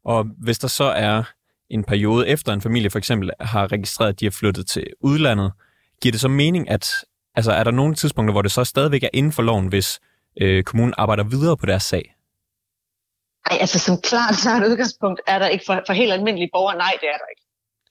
Og 0.05 0.25
hvis 0.45 0.59
der 0.59 0.67
så 0.67 0.83
er 0.83 1.23
en 1.69 1.83
periode 1.83 2.27
efter 2.27 2.53
en 2.53 2.61
familie 2.61 2.89
for 2.89 2.97
eksempel 2.97 3.31
har 3.39 3.71
registreret, 3.71 4.09
at 4.09 4.19
de 4.19 4.25
er 4.25 4.31
flyttet 4.31 4.67
til 4.67 4.87
udlandet, 4.99 5.51
giver 6.01 6.11
det 6.11 6.21
så 6.21 6.27
mening, 6.27 6.69
at 6.69 6.87
altså, 7.35 7.51
er 7.51 7.63
der 7.63 7.71
nogle 7.71 7.95
tidspunkter, 7.95 8.31
hvor 8.31 8.41
det 8.41 8.51
så 8.51 8.63
stadigvæk 8.63 9.03
er 9.03 9.09
inden 9.13 9.31
for 9.31 9.43
loven, 9.43 9.67
hvis 9.67 9.99
øh, 10.41 10.63
kommunen 10.63 10.93
arbejder 10.97 11.23
videre 11.23 11.57
på 11.57 11.65
deres 11.65 11.83
sag? 11.83 12.15
Nej, 13.49 13.57
altså 13.61 13.79
som 13.79 13.95
klart, 14.09 14.35
så 14.35 14.49
er 14.49 14.55
et 14.55 14.67
udgangspunkt 14.71 15.21
er 15.27 15.39
der 15.39 15.47
ikke 15.47 15.65
for, 15.65 15.83
for 15.87 15.93
helt 15.93 16.13
almindelige 16.13 16.49
borgere. 16.53 16.77
Nej, 16.77 16.93
det 17.01 17.07
er 17.13 17.17
der 17.17 17.27
ikke 17.33 17.44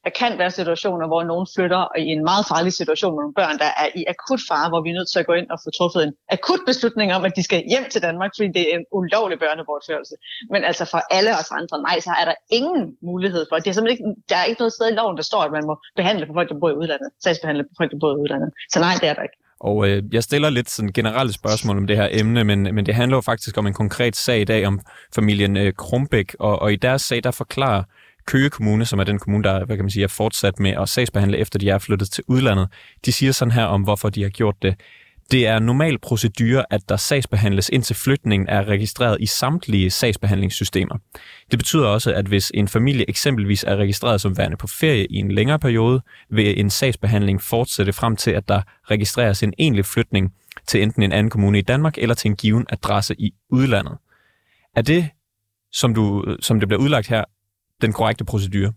der 0.04 0.10
kan 0.20 0.32
være 0.40 0.52
situationer, 0.60 1.06
hvor 1.10 1.22
nogen 1.32 1.46
flytter 1.54 1.82
i 2.04 2.06
en 2.16 2.22
meget 2.30 2.44
farlig 2.52 2.72
situation 2.80 3.12
med 3.14 3.22
nogle 3.24 3.38
børn, 3.40 3.56
der 3.62 3.70
er 3.82 3.88
i 4.00 4.02
akut 4.12 4.42
fare, 4.50 4.68
hvor 4.70 4.80
vi 4.84 4.88
er 4.90 4.96
nødt 4.98 5.10
til 5.12 5.20
at 5.22 5.26
gå 5.30 5.34
ind 5.40 5.48
og 5.54 5.58
få 5.64 5.68
truffet 5.78 6.00
en 6.06 6.12
akut 6.36 6.62
beslutning 6.70 7.08
om, 7.16 7.22
at 7.28 7.32
de 7.38 7.42
skal 7.48 7.60
hjem 7.72 7.86
til 7.92 8.00
Danmark, 8.08 8.30
fordi 8.36 8.48
det 8.56 8.64
er 8.70 8.74
en 8.80 8.86
ulovlig 8.98 9.38
børnebortførelse. 9.44 10.14
Men 10.52 10.60
altså 10.68 10.84
for 10.92 11.00
alle 11.16 11.30
os 11.40 11.50
andre, 11.60 11.76
nej, 11.88 11.96
så 12.06 12.12
er 12.20 12.24
der 12.30 12.36
ingen 12.58 12.84
mulighed 13.10 13.42
for. 13.48 13.54
Det 13.56 13.68
er 13.70 13.76
simpelthen 13.76 13.96
ikke, 13.96 14.06
der 14.30 14.36
er 14.40 14.46
ikke 14.50 14.60
noget 14.62 14.74
sted 14.76 14.86
i 14.92 14.94
loven, 14.98 15.16
der 15.20 15.26
står, 15.30 15.42
at 15.46 15.52
man 15.56 15.64
må 15.70 15.74
behandle 16.00 16.24
for 16.26 16.34
folk, 16.38 16.48
der 16.52 16.58
bor 16.62 16.70
i 16.74 16.78
udlandet. 16.82 17.08
Sagsbehandle 17.24 17.64
for 17.68 17.74
folk, 17.80 17.90
der 17.92 17.98
bor 18.02 18.12
i 18.16 18.18
udlandet. 18.22 18.50
Så 18.72 18.78
nej, 18.86 18.94
det 19.00 19.08
er 19.10 19.16
der 19.18 19.24
ikke. 19.28 19.38
Og 19.60 19.88
øh, 19.88 20.02
jeg 20.12 20.22
stiller 20.22 20.50
lidt 20.50 20.70
sådan 20.70 20.92
generelle 20.92 21.32
spørgsmål 21.32 21.76
om 21.78 21.86
det 21.86 21.96
her 21.96 22.08
emne, 22.12 22.44
men, 22.44 22.62
men 22.62 22.86
det 22.86 22.94
handler 22.94 23.16
jo 23.16 23.20
faktisk 23.20 23.58
om 23.58 23.66
en 23.66 23.74
konkret 23.74 24.16
sag 24.16 24.40
i 24.40 24.44
dag 24.44 24.66
om 24.66 24.80
familien 25.14 25.56
øh, 25.56 25.72
Krumbæk, 25.72 26.36
og, 26.38 26.62
og 26.62 26.72
i 26.72 26.76
deres 26.76 27.02
sag, 27.02 27.24
der 27.24 27.30
forklarer 27.30 27.82
Køge 28.26 28.50
Kommune, 28.50 28.84
som 28.84 28.98
er 28.98 29.04
den 29.04 29.18
kommune, 29.18 29.44
der 29.44 29.64
hvad 29.64 29.76
kan 29.76 29.84
man 29.84 29.90
sige, 29.90 30.04
er 30.04 30.08
fortsat 30.08 30.60
med 30.60 30.70
at 30.70 30.88
sagsbehandle, 30.88 31.38
efter 31.38 31.58
de 31.58 31.68
er 31.68 31.78
flyttet 31.78 32.10
til 32.10 32.24
udlandet, 32.26 32.68
de 33.04 33.12
siger 33.12 33.32
sådan 33.32 33.52
her 33.52 33.64
om, 33.64 33.82
hvorfor 33.82 34.10
de 34.10 34.22
har 34.22 34.30
gjort 34.30 34.62
det. 34.62 34.74
Det 35.30 35.46
er 35.46 35.58
normal 35.58 35.98
procedure, 35.98 36.64
at 36.70 36.80
der 36.88 36.96
sagsbehandles 36.96 37.68
indtil 37.68 37.96
flytningen 37.96 38.48
er 38.48 38.64
registreret 38.64 39.16
i 39.20 39.26
samtlige 39.26 39.90
sagsbehandlingssystemer. 39.90 40.98
Det 41.50 41.58
betyder 41.58 41.86
også, 41.86 42.12
at 42.12 42.26
hvis 42.26 42.50
en 42.54 42.68
familie 42.68 43.04
eksempelvis 43.08 43.64
er 43.64 43.76
registreret 43.76 44.20
som 44.20 44.38
værende 44.38 44.56
på 44.56 44.66
ferie 44.66 45.06
i 45.06 45.16
en 45.16 45.32
længere 45.32 45.58
periode, 45.58 46.00
vil 46.30 46.60
en 46.60 46.70
sagsbehandling 46.70 47.42
fortsætte 47.42 47.92
frem 47.92 48.16
til, 48.16 48.30
at 48.30 48.48
der 48.48 48.62
registreres 48.90 49.42
en 49.42 49.52
egentlig 49.58 49.86
flytning 49.86 50.32
til 50.66 50.82
enten 50.82 51.02
en 51.02 51.12
anden 51.12 51.30
kommune 51.30 51.58
i 51.58 51.62
Danmark 51.62 51.98
eller 51.98 52.14
til 52.14 52.28
en 52.28 52.36
given 52.36 52.66
adresse 52.68 53.14
i 53.18 53.34
udlandet. 53.50 53.98
Er 54.76 54.82
det, 54.82 55.08
som, 55.72 55.94
du, 55.94 56.36
som 56.40 56.60
det 56.60 56.68
bliver 56.68 56.82
udlagt 56.82 57.08
her, 57.08 57.24
den 57.82 57.92
korrekte 57.92 58.24
procedure? 58.24 58.72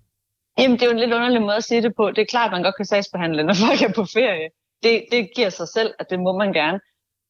Jamen, 0.60 0.76
det 0.78 0.84
er 0.84 0.90
jo 0.90 0.92
en 0.98 1.00
lidt 1.00 1.14
underlig 1.14 1.42
måde 1.42 1.56
at 1.56 1.64
sige 1.64 1.82
det 1.82 1.94
på. 2.00 2.12
Det 2.16 2.22
er 2.22 2.26
klart, 2.26 2.50
at 2.50 2.52
man 2.52 2.64
godt 2.64 2.76
kan 2.76 2.86
sagsbehandle, 2.86 3.44
når 3.44 3.54
folk 3.68 3.82
er 3.82 3.94
på 3.94 4.06
ferie. 4.18 4.50
Det, 4.84 5.06
det 5.12 5.30
giver 5.36 5.50
sig 5.50 5.68
selv, 5.68 5.94
at 6.00 6.10
det 6.10 6.20
må 6.20 6.32
man 6.38 6.54
gerne. 6.54 6.80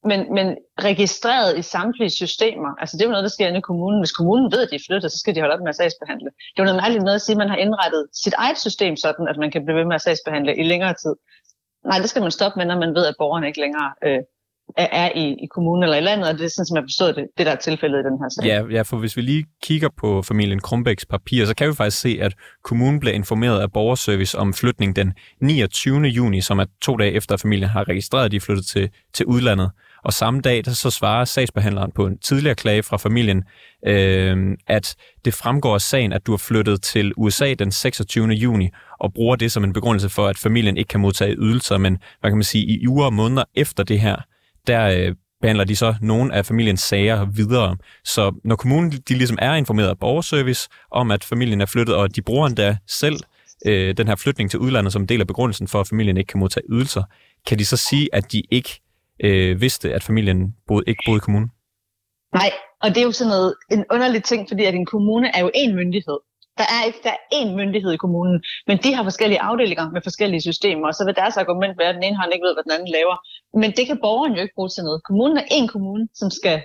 Men, 0.10 0.19
men 0.38 0.47
registreret 0.89 1.58
i 1.58 1.62
samtlige 1.62 2.10
systemer, 2.10 2.71
altså 2.82 2.93
det 2.97 3.03
er 3.03 3.08
jo 3.10 3.15
noget, 3.15 3.27
der 3.27 3.36
sker 3.36 3.47
inde 3.47 3.63
i 3.63 3.69
kommunen. 3.69 3.99
Hvis 4.01 4.17
kommunen 4.19 4.51
ved, 4.51 4.62
at 4.63 4.69
de 4.71 4.75
er 4.75 4.86
flyttet, 4.88 5.12
så 5.12 5.19
skal 5.19 5.36
de 5.36 5.39
holde 5.39 5.56
op 5.56 5.63
med 5.65 5.73
at 5.73 5.80
sagsbehandle. 5.82 6.30
Det 6.51 6.58
er 6.58 6.63
jo 6.63 6.69
noget 6.69 6.82
mærkeligt 6.84 7.03
noget 7.03 7.19
at 7.19 7.25
sige, 7.25 7.36
at 7.38 7.41
man 7.43 7.49
har 7.53 7.60
indrettet 7.65 8.01
sit 8.23 8.36
eget 8.43 8.58
system 8.65 8.93
sådan, 9.06 9.25
at 9.32 9.38
man 9.43 9.51
kan 9.51 9.62
blive 9.65 9.77
ved 9.80 9.86
med 9.86 9.95
at 9.95 10.06
sagsbehandle 10.08 10.51
i 10.62 10.63
længere 10.71 10.93
tid. 11.03 11.15
Nej, 11.89 11.97
det 12.01 12.10
skal 12.10 12.21
man 12.25 12.32
stoppe 12.38 12.56
med, 12.60 12.65
når 12.65 12.80
man 12.84 12.95
ved, 12.97 13.06
at 13.12 13.15
borgerne 13.21 13.47
ikke 13.47 13.62
længere 13.65 13.89
øh, 14.06 14.21
er 14.77 15.12
i, 15.15 15.36
i 15.43 15.47
kommunen 15.51 15.84
eller 15.84 15.97
i 15.97 16.01
landet, 16.01 16.30
og 16.30 16.34
det 16.34 16.45
er 16.45 16.49
sådan, 16.49 16.65
som 16.65 16.75
jeg 16.75 16.84
forstod 16.84 17.13
det, 17.13 17.27
det 17.38 17.45
der 17.45 17.51
er 17.51 17.56
tilfældet 17.56 17.99
i 17.99 18.03
den 18.03 18.19
her 18.21 18.30
sag. 18.30 18.45
Ja, 18.45 18.75
ja, 18.75 18.82
for 18.82 18.97
hvis 18.97 19.17
vi 19.17 19.21
lige 19.21 19.45
kigger 19.63 19.89
på 19.97 20.21
familien 20.21 20.60
Krumbæks 20.60 21.06
papir, 21.06 21.45
så 21.45 21.56
kan 21.56 21.69
vi 21.69 21.73
faktisk 21.73 21.99
se, 22.01 22.17
at 22.21 22.34
kommunen 22.63 22.99
blev 22.99 23.13
informeret 23.13 23.60
af 23.60 23.71
borgerservice 23.71 24.38
om 24.38 24.53
flytning 24.53 24.95
den 24.95 25.13
29. 25.41 26.01
juni, 26.01 26.41
som 26.41 26.60
er 26.60 26.65
to 26.82 26.95
dage 26.95 27.12
efter, 27.12 27.34
at 27.34 27.41
familien 27.41 27.69
har 27.69 27.88
registreret, 27.88 28.25
at 28.25 28.32
de 28.32 28.36
er 28.36 28.41
flyttet 28.41 28.65
til, 28.65 28.89
til 29.13 29.25
udlandet. 29.25 29.71
Og 30.03 30.13
samme 30.13 30.41
dag, 30.41 30.65
der 30.65 30.71
så 30.71 30.89
svarer 30.89 31.25
sagsbehandleren 31.25 31.91
på 31.91 32.06
en 32.06 32.17
tidligere 32.17 32.56
klage 32.56 32.84
fra 32.84 32.97
familien, 32.97 33.43
øh, 33.88 34.58
at 34.67 34.95
det 35.25 35.34
fremgår 35.34 35.73
af 35.73 35.82
sagen, 35.82 36.13
at 36.13 36.27
du 36.27 36.32
har 36.32 36.38
flyttet 36.38 36.82
til 36.82 37.13
USA 37.17 37.53
den 37.53 37.71
26. 37.71 38.27
juni, 38.27 38.69
og 38.99 39.13
bruger 39.13 39.36
det 39.36 39.51
som 39.51 39.63
en 39.63 39.73
begrundelse 39.73 40.10
for, 40.10 40.27
at 40.27 40.38
familien 40.38 40.77
ikke 40.77 40.88
kan 40.88 40.99
modtage 40.99 41.36
ydelser, 41.38 41.77
men 41.77 41.97
hvad 42.19 42.32
kan 42.32 42.38
man 42.38 42.43
sige, 42.43 42.65
i 42.65 42.88
uger 42.88 43.06
og 43.06 43.13
måneder 43.13 43.43
efter 43.56 43.84
det 43.84 43.99
her, 43.99 44.15
der 44.67 45.08
øh, 45.08 45.15
behandler 45.41 45.63
de 45.63 45.75
så 45.75 45.95
nogle 46.01 46.34
af 46.34 46.45
familiens 46.45 46.82
sager 46.82 47.25
videre. 47.25 47.77
Så 48.03 48.39
når 48.43 48.56
kommunen 48.56 48.91
de 48.91 49.13
ligesom 49.13 49.38
er 49.41 49.53
informeret 49.53 49.89
af 49.89 49.99
borgerservice 49.99 50.69
om, 50.91 51.12
at 51.12 51.23
familien 51.23 51.62
er 51.62 51.65
flyttet, 51.65 51.95
og 51.95 52.15
de 52.15 52.21
bruger 52.21 52.47
endda 52.47 52.77
selv 52.88 53.19
øh, 53.65 53.97
den 53.97 54.08
her 54.08 54.15
flytning 54.15 54.51
til 54.51 54.60
udlandet 54.60 54.93
som 54.93 55.01
en 55.01 55.10
del 55.10 55.21
af 55.21 55.27
begrundelsen 55.27 55.67
for, 55.67 55.80
at 55.80 55.88
familien 55.88 56.17
ikke 56.17 56.27
kan 56.27 56.39
modtage 56.39 56.65
ydelser, 56.69 57.03
kan 57.47 57.60
de 57.60 57.65
så 57.65 57.77
sige, 57.77 58.10
at 58.13 58.32
de 58.32 58.43
ikke 58.51 58.82
øh, 59.23 59.62
vidste, 59.62 59.93
at 59.93 60.03
familien 60.03 60.56
boede, 60.67 60.84
ikke 60.88 61.03
boede 61.06 61.17
i 61.17 61.25
kommunen? 61.25 61.49
Nej, 62.34 62.51
og 62.84 62.89
det 62.89 62.97
er 62.97 63.08
jo 63.10 63.12
sådan 63.12 63.32
noget, 63.36 63.53
en 63.71 63.86
underlig 63.91 64.23
ting, 64.23 64.41
fordi 64.49 64.63
at 64.63 64.75
en 64.75 64.86
kommune 64.86 65.27
er 65.36 65.41
jo 65.45 65.51
en 65.56 65.75
myndighed. 65.75 66.17
Der 66.60 66.67
er 66.75 66.82
ikke 66.88 66.99
der 67.03 67.13
er 67.15 67.21
én 67.39 67.49
myndighed 67.62 67.91
i 67.93 68.03
kommunen, 68.06 68.38
men 68.67 68.77
de 68.84 68.89
har 68.95 69.03
forskellige 69.03 69.41
afdelinger 69.49 69.86
med 69.95 70.01
forskellige 70.08 70.41
systemer, 70.41 70.88
og 70.88 70.93
så 70.97 71.03
vil 71.06 71.15
deres 71.21 71.38
argument 71.38 71.75
være, 71.80 71.89
at 71.89 71.95
den 71.95 72.03
ene 72.03 72.17
hånd 72.21 72.34
ikke 72.34 72.47
ved, 72.47 72.53
hvad 72.56 72.65
den 72.67 72.75
anden 72.75 72.91
laver. 72.97 73.15
Men 73.61 73.69
det 73.77 73.85
kan 73.87 73.99
borgeren 74.05 74.33
jo 74.35 74.41
ikke 74.41 74.57
bruge 74.57 74.69
til 74.69 74.83
noget. 74.83 75.03
Kommunen 75.07 75.37
er 75.37 75.45
én 75.57 75.67
kommune, 75.67 76.07
som 76.13 76.29
skal 76.39 76.57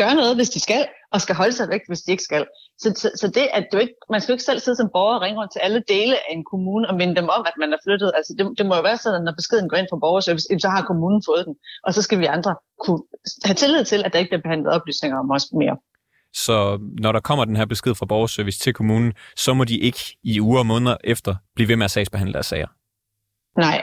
gøre 0.00 0.14
noget, 0.14 0.36
hvis 0.36 0.50
de 0.50 0.60
skal, 0.60 0.82
og 1.12 1.20
skal 1.20 1.34
holde 1.34 1.52
sig 1.52 1.68
væk, 1.68 1.80
hvis 1.88 2.02
de 2.02 2.10
ikke 2.10 2.22
skal. 2.22 2.46
Så, 2.78 2.88
så, 3.02 3.08
så 3.20 3.26
det, 3.28 3.46
at 3.58 3.64
du 3.72 3.76
ikke, 3.78 3.94
man 4.10 4.20
skal 4.20 4.32
jo 4.32 4.36
ikke 4.36 4.50
selv 4.50 4.60
sidde 4.60 4.76
som 4.76 4.90
borger 4.96 5.16
og 5.16 5.22
ringe 5.22 5.38
rundt 5.40 5.52
til 5.52 5.64
alle 5.66 5.82
dele 5.88 6.14
af 6.16 6.30
en 6.36 6.44
kommune 6.50 6.88
og 6.88 6.94
minde 7.00 7.16
dem 7.20 7.28
om, 7.36 7.42
at 7.50 7.56
man 7.62 7.72
er 7.72 7.80
flyttet. 7.86 8.12
Altså, 8.18 8.32
det, 8.38 8.58
det 8.58 8.66
må 8.66 8.74
jo 8.76 8.82
være 8.82 8.96
sådan, 8.96 9.20
at 9.20 9.24
når 9.24 9.34
beskeden 9.40 9.68
går 9.68 9.76
ind 9.76 9.88
fra 9.90 10.02
borgerservice, 10.04 10.46
så 10.64 10.68
har 10.68 10.82
kommunen 10.90 11.22
fået 11.28 11.46
den. 11.46 11.54
Og 11.86 11.94
så 11.94 12.02
skal 12.02 12.18
vi 12.18 12.24
andre 12.36 12.52
kunne 12.84 13.02
have 13.44 13.58
tillid 13.62 13.84
til, 13.84 14.04
at 14.04 14.12
der 14.12 14.18
ikke 14.18 14.30
bliver 14.30 14.46
behandlet 14.46 14.70
oplysninger 14.76 15.18
om 15.18 15.30
os 15.30 15.46
mere. 15.62 15.76
Så 16.44 16.78
når 17.04 17.12
der 17.12 17.20
kommer 17.20 17.44
den 17.44 17.56
her 17.56 17.66
besked 17.66 17.94
fra 17.94 18.06
borgerservice 18.06 18.58
til 18.58 18.72
kommunen, 18.74 19.12
så 19.36 19.54
må 19.54 19.64
de 19.64 19.78
ikke 19.78 20.02
i 20.24 20.40
uger 20.40 20.58
og 20.58 20.66
måneder 20.66 20.96
efter 21.04 21.34
blive 21.54 21.68
ved 21.68 21.76
med 21.76 21.84
at 21.84 21.90
sagsbehandle 21.90 22.32
deres 22.32 22.46
sager. 22.46 22.70
Nej. 23.56 23.82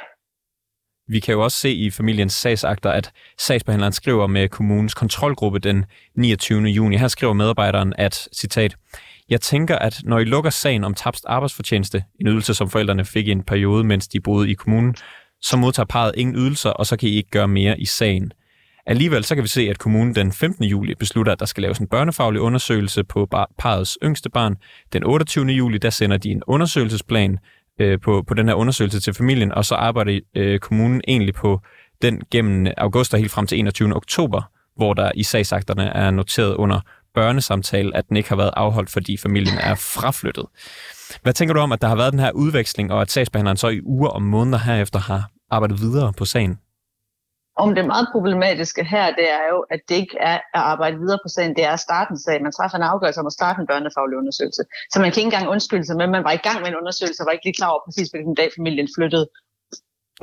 Vi 1.08 1.20
kan 1.20 1.34
jo 1.34 1.43
også 1.43 1.58
se 1.58 1.72
i 1.72 1.89
familiens 1.89 2.34
sagsakter, 2.34 2.89
at 2.89 3.12
sagsbehandleren 3.39 3.93
skriver 3.93 4.28
med 4.28 4.50
kommunens 4.50 4.93
kontrolgruppe 4.93 5.60
den 5.60 5.86
29. 6.15 6.62
juni. 6.63 6.98
Her 6.98 7.08
skriver 7.08 7.34
medarbejderen, 7.34 7.93
at, 7.98 8.28
citat, 8.34 8.76
jeg 9.30 9.41
tænker, 9.41 9.76
at 9.76 10.02
når 10.04 10.20
I 10.20 10.24
lukker 10.24 10.50
sagen 10.50 10.84
om 10.84 10.93
tabst 10.93 11.26
arbejdsfortjeneste, 11.28 12.04
en 12.22 12.28
ydelse, 12.28 12.54
som 12.54 12.70
forældrene 12.70 13.06
fik 13.06 13.28
i 13.28 13.32
en 13.32 13.43
periode, 13.43 13.84
mens 13.84 14.08
de 14.08 14.20
boede 14.20 14.52
i 14.52 14.54
kommunen, 14.54 14.96
så 15.41 15.58
modtager 15.58 15.86
parret 15.86 16.12
ingen 16.17 16.36
ydelser, 16.36 16.70
og 16.70 16.86
så 16.86 16.98
kan 16.98 17.10
I 17.10 17.12
ikke 17.12 17.30
gøre 17.30 17.48
mere 17.48 17.80
i 17.80 17.86
sagen. 17.86 18.32
Alligevel 18.86 19.24
så 19.24 19.36
kan 19.36 19.43
vi 19.43 19.48
se, 19.48 19.70
at 19.70 19.80
kommunen 19.80 20.15
den 20.15 20.32
15. 20.32 20.65
juli 20.65 20.96
beslutter, 20.96 21.32
at 21.32 21.39
der 21.39 21.46
skal 21.46 21.62
laves 21.62 21.78
en 21.78 21.88
børnefaglig 21.88 22.41
undersøgelse 22.41 23.04
på 23.04 23.30
parrets 23.60 23.98
yngste 24.04 24.30
barn. 24.30 24.56
Den 24.93 25.04
28. 25.04 25.46
juli, 25.46 25.78
der 25.78 25.89
sender 25.89 26.17
de 26.17 26.30
en 26.30 26.43
undersøgelsesplan 26.48 27.38
øh, 27.79 27.99
på, 27.99 28.23
på 28.27 28.33
den 28.33 28.47
her 28.47 28.55
undersøgelse 28.55 28.99
til 28.99 29.13
familien, 29.13 29.51
og 29.51 29.65
så 29.65 29.75
arbejder 29.75 30.19
øh, 30.35 30.59
kommunen 30.59 31.01
egentlig 31.07 31.33
på 31.33 31.61
den 32.01 32.21
gennem 32.31 32.73
august 32.77 33.13
og 33.13 33.19
helt 33.19 33.31
frem 33.31 33.47
til 33.47 33.59
21. 33.59 33.95
oktober, 33.95 34.41
hvor 34.75 34.93
der 34.93 35.11
i 35.15 35.23
sagsakterne 35.23 35.83
er 35.83 36.11
noteret 36.11 36.55
under 36.55 36.79
børnesamtale, 37.13 37.97
at 37.97 38.09
den 38.09 38.17
ikke 38.17 38.29
har 38.29 38.35
været 38.35 38.51
afholdt, 38.53 38.89
fordi 38.89 39.17
familien 39.17 39.57
er 39.57 39.75
fraflyttet. 39.75 40.45
Hvad 41.21 41.33
tænker 41.33 41.53
du 41.53 41.59
om, 41.59 41.71
at 41.71 41.81
der 41.81 41.87
har 41.87 41.95
været 41.95 42.11
den 42.11 42.19
her 42.19 42.31
udveksling, 42.31 42.91
og 42.91 43.01
at 43.01 43.11
sagsbehandleren 43.11 43.57
så 43.57 43.67
i 43.67 43.81
uger 43.83 44.09
og 44.09 44.21
måneder 44.21 44.57
herefter 44.57 44.99
har 44.99 45.29
arbejdet 45.51 45.81
videre 45.81 46.13
på 46.13 46.25
sagen? 46.25 46.59
Om 47.63 47.76
det 47.76 47.86
meget 47.93 48.08
problematiske 48.12 48.84
her, 48.84 49.06
det 49.20 49.28
er 49.39 49.46
jo, 49.54 49.60
at 49.74 49.80
det 49.89 49.96
ikke 49.96 50.17
er 50.20 50.38
at 50.58 50.63
arbejde 50.74 50.98
videre 50.98 51.20
på 51.26 51.30
sagen, 51.36 51.56
det 51.56 51.63
er 51.70 51.74
at 51.78 51.80
starte 51.88 52.12
en 52.12 52.20
sag. 52.26 52.38
Man 52.43 52.52
træffer 52.52 52.78
en 52.78 52.91
afgørelse 52.93 53.20
om 53.20 53.28
at 53.32 53.38
starte 53.39 53.58
en 53.62 53.67
børnefaglig 53.67 54.17
undersøgelse. 54.22 54.63
Så 54.91 54.96
man 55.00 55.12
kan 55.12 55.20
ikke 55.20 55.32
engang 55.32 55.50
undskylde 55.54 55.86
sig 55.86 55.96
med, 55.98 56.06
at 56.10 56.15
man 56.17 56.24
var 56.24 56.36
i 56.39 56.43
gang 56.48 56.60
med 56.62 56.70
en 56.70 56.80
undersøgelse, 56.82 57.22
og 57.22 57.26
var 57.26 57.32
ikke 57.36 57.48
lige 57.48 57.60
klar 57.60 57.70
over 57.74 57.84
præcis, 57.86 58.08
hvilken 58.13 58.36
dag 58.39 58.50
familien 58.58 58.89
flyttede. 58.96 59.26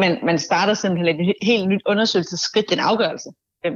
Men 0.02 0.12
man 0.28 0.38
starter 0.38 0.74
simpelthen 0.74 1.20
et 1.20 1.34
helt 1.42 1.68
nyt 1.68 1.82
undersøgelsesskridt, 1.86 2.72
en 2.72 2.86
afgørelse, 2.90 3.30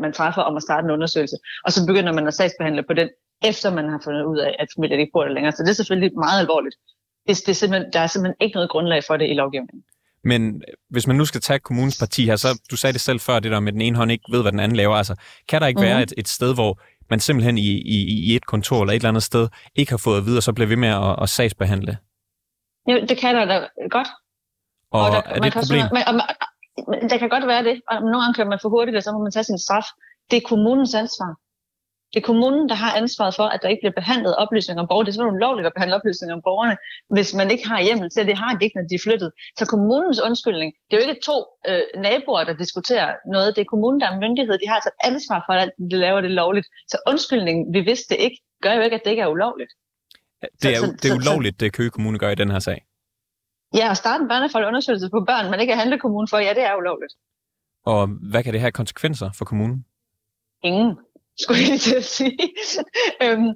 man 0.04 0.12
træffer 0.12 0.42
om 0.42 0.56
at 0.56 0.62
starte 0.62 0.84
en 0.84 0.90
undersøgelse. 0.90 1.36
Og 1.64 1.72
så 1.72 1.86
begynder 1.86 2.12
man 2.12 2.26
at 2.26 2.34
sagsbehandle 2.34 2.82
på 2.82 2.94
den, 3.00 3.08
efter 3.44 3.68
man 3.78 3.88
har 3.88 4.00
fundet 4.04 4.24
ud 4.24 4.38
af, 4.38 4.56
at 4.58 4.68
familien 4.76 5.00
ikke 5.00 5.14
bor 5.14 5.24
der 5.24 5.32
længere. 5.32 5.52
Så 5.52 5.62
det 5.62 5.70
er 5.70 5.80
selvfølgelig 5.80 6.12
meget 6.26 6.40
alvorligt. 6.40 6.76
Det, 7.26 7.36
det 7.46 7.48
er 7.48 7.60
simpelthen, 7.62 7.92
der 7.92 8.00
er 8.00 8.06
simpelthen 8.06 8.36
ikke 8.40 8.54
noget 8.54 8.70
grundlag 8.70 9.00
for 9.08 9.16
det 9.16 9.30
i 9.30 9.34
lovgivningen. 9.34 9.84
Men 10.24 10.62
hvis 10.90 11.06
man 11.06 11.16
nu 11.16 11.24
skal 11.24 11.40
tage 11.40 11.58
kommunens 11.58 11.98
parti 11.98 12.24
her, 12.24 12.36
så 12.36 12.60
du 12.70 12.76
sagde 12.76 12.92
det 12.92 13.00
selv 13.00 13.20
før, 13.20 13.40
det 13.40 13.52
der 13.52 13.60
med, 13.60 13.68
at 13.68 13.72
den 13.72 13.82
ene 13.82 13.96
hånd 13.96 14.10
ikke 14.10 14.24
ved, 14.30 14.42
hvad 14.42 14.52
den 14.52 14.60
anden 14.60 14.76
laver. 14.76 14.96
Altså, 14.96 15.14
kan 15.48 15.60
der 15.60 15.66
ikke 15.66 15.78
mm-hmm. 15.78 15.88
være 15.88 16.02
et, 16.02 16.12
et 16.18 16.28
sted, 16.28 16.54
hvor 16.54 16.80
man 17.10 17.20
simpelthen 17.20 17.58
i, 17.58 17.70
i, 17.96 17.98
i 18.28 18.36
et 18.36 18.46
kontor 18.46 18.80
eller 18.80 18.92
et 18.92 18.96
eller 18.96 19.08
andet 19.08 19.22
sted 19.22 19.48
ikke 19.74 19.92
har 19.92 19.98
fået 19.98 20.18
at 20.18 20.26
vide, 20.26 20.38
og 20.38 20.42
så 20.42 20.52
bliver 20.52 20.68
ved 20.68 20.76
med 20.76 20.88
at, 20.88 21.22
at 21.22 21.28
sagsbehandle? 21.28 21.98
Jo, 22.90 23.00
det 23.08 23.18
kan 23.18 23.34
der 23.34 23.44
da 23.44 23.56
godt. 23.96 24.08
Og, 24.92 25.00
og 25.04 25.12
der, 25.12 25.22
er 25.22 25.40
det 25.40 25.46
et 25.46 25.52
problem? 25.52 25.82
Også, 25.82 25.94
man, 25.94 27.00
men 27.00 27.10
der 27.10 27.18
kan 27.18 27.28
godt 27.28 27.46
være 27.46 27.64
det, 27.64 27.76
og 27.90 27.96
nogle 28.00 28.20
gange 28.22 28.34
kan 28.34 28.46
man 28.52 28.58
for 28.62 28.68
hurtigt, 28.68 28.96
og 28.96 29.02
så 29.02 29.12
må 29.12 29.18
man 29.22 29.32
tage 29.32 29.44
sin 29.44 29.58
straf. 29.58 29.86
Det 30.30 30.36
er 30.36 30.48
kommunens 30.52 30.94
ansvar. 30.94 31.30
Det 32.12 32.18
er 32.22 32.26
kommunen, 32.30 32.64
der 32.70 32.74
har 32.84 32.92
ansvaret 33.02 33.34
for, 33.38 33.46
at 33.54 33.60
der 33.62 33.68
ikke 33.72 33.82
bliver 33.84 33.96
behandlet 34.02 34.32
oplysninger 34.42 34.80
om 34.82 34.88
borgere. 34.88 35.04
Det 35.04 35.10
er 35.10 35.16
simpelthen 35.16 35.38
ulovligt 35.40 35.66
at 35.70 35.74
behandle 35.76 35.96
oplysninger 35.98 36.34
om 36.38 36.42
borgerne, 36.48 36.76
hvis 37.14 37.30
man 37.40 37.46
ikke 37.54 37.66
har 37.72 37.80
hjemmel 37.88 38.06
til 38.10 38.20
det. 38.20 38.26
Det 38.32 38.38
har 38.44 38.50
de 38.56 38.64
ikke, 38.64 38.76
når 38.78 38.86
de 38.90 38.94
er 39.00 39.04
flyttet. 39.06 39.30
Så 39.58 39.64
kommunens 39.74 40.20
undskyldning, 40.28 40.70
det 40.86 40.92
er 40.94 40.98
jo 41.00 41.08
ikke 41.08 41.20
to 41.30 41.36
øh, 41.70 41.82
naboer, 42.06 42.44
der 42.48 42.54
diskuterer 42.64 43.08
noget. 43.34 43.48
Det 43.56 43.60
er 43.62 43.70
kommunen, 43.74 43.98
der 44.00 44.08
er 44.10 44.16
myndighed. 44.24 44.54
De 44.62 44.68
har 44.70 44.76
altså 44.80 44.92
ansvar 45.10 45.38
for, 45.46 45.52
at 45.64 45.70
de 45.90 45.96
laver 46.06 46.20
det 46.26 46.30
lovligt. 46.42 46.66
Så 46.92 46.96
undskyldningen, 47.10 47.62
vi 47.74 47.80
vidste 47.90 48.06
det 48.14 48.18
ikke, 48.26 48.38
gør 48.64 48.72
jo 48.78 48.82
ikke, 48.86 48.96
at 48.98 49.02
det 49.04 49.10
ikke 49.14 49.22
er 49.26 49.32
ulovligt. 49.36 49.72
Det 50.62 50.68
er, 50.74 50.80
Så- 50.80 50.96
det 51.02 51.08
er 51.10 51.16
ulovligt, 51.22 51.60
det 51.60 51.72
Køge 51.78 51.90
Kommune 51.96 52.18
gør 52.18 52.30
i 52.30 52.34
den 52.42 52.50
her 52.54 52.58
sag. 52.68 52.78
Ja, 53.74 53.86
at 53.90 53.96
starte 53.96 54.22
en 54.22 54.28
børnefaglig 54.28 54.68
undersøgelse 54.68 55.08
på 55.10 55.20
børn, 55.30 55.50
man 55.50 55.60
ikke 55.60 55.72
er 55.72 55.76
handlekommune 55.82 56.28
for, 56.30 56.38
ja, 56.38 56.52
det 56.58 56.62
er 56.70 56.74
ulovligt. 56.82 57.14
Og 57.86 58.08
hvad 58.30 58.42
kan 58.44 58.52
det 58.52 58.60
have 58.60 58.72
konsekvenser 58.72 59.30
for 59.38 59.44
kommunen? 59.44 59.84
Ingen, 60.64 60.98
skulle 61.40 61.60
jeg 61.60 61.68
lige 61.68 61.84
til 61.88 61.96
at 62.02 62.08
sige. 62.18 62.38
øhm, 63.24 63.50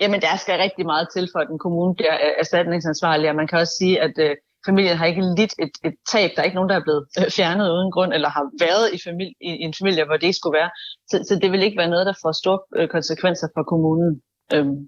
jamen, 0.00 0.20
der 0.26 0.36
skal 0.42 0.54
rigtig 0.66 0.86
meget 0.92 1.06
til, 1.14 1.24
for 1.32 1.38
at 1.42 1.48
en 1.54 1.58
kommune 1.58 1.94
bliver 1.98 2.14
øh, 2.14 2.32
erstatningsansvarlig, 2.42 3.26
og 3.30 3.36
man 3.40 3.48
kan 3.48 3.58
også 3.58 3.74
sige, 3.80 3.96
at 4.06 4.14
øh, 4.26 4.34
familien 4.68 4.96
har 4.96 5.06
ikke 5.06 5.24
lidt 5.38 5.54
et, 5.64 5.74
et 5.88 5.96
tab. 6.12 6.30
Der 6.32 6.40
er 6.40 6.48
ikke 6.48 6.58
nogen, 6.60 6.70
der 6.70 6.78
er 6.78 6.86
blevet 6.86 7.04
øh, 7.18 7.30
fjernet 7.36 7.66
uden 7.76 7.90
grund, 7.94 8.12
eller 8.16 8.28
har 8.28 8.44
været 8.66 8.86
i, 8.96 8.98
familie, 9.06 9.34
i, 9.48 9.50
i 9.62 9.64
en 9.68 9.74
familie, 9.80 10.04
hvor 10.04 10.16
det 10.16 10.26
ikke 10.28 10.40
skulle 10.42 10.58
være. 10.60 10.70
Så, 11.10 11.16
så 11.28 11.34
det 11.42 11.48
vil 11.52 11.62
ikke 11.62 11.78
være 11.82 11.92
noget, 11.94 12.06
der 12.06 12.14
får 12.22 12.32
store 12.42 12.60
øh, 12.78 12.88
konsekvenser 12.96 13.48
for 13.54 13.62
kommunen. 13.72 14.10
Øhm, 14.54 14.78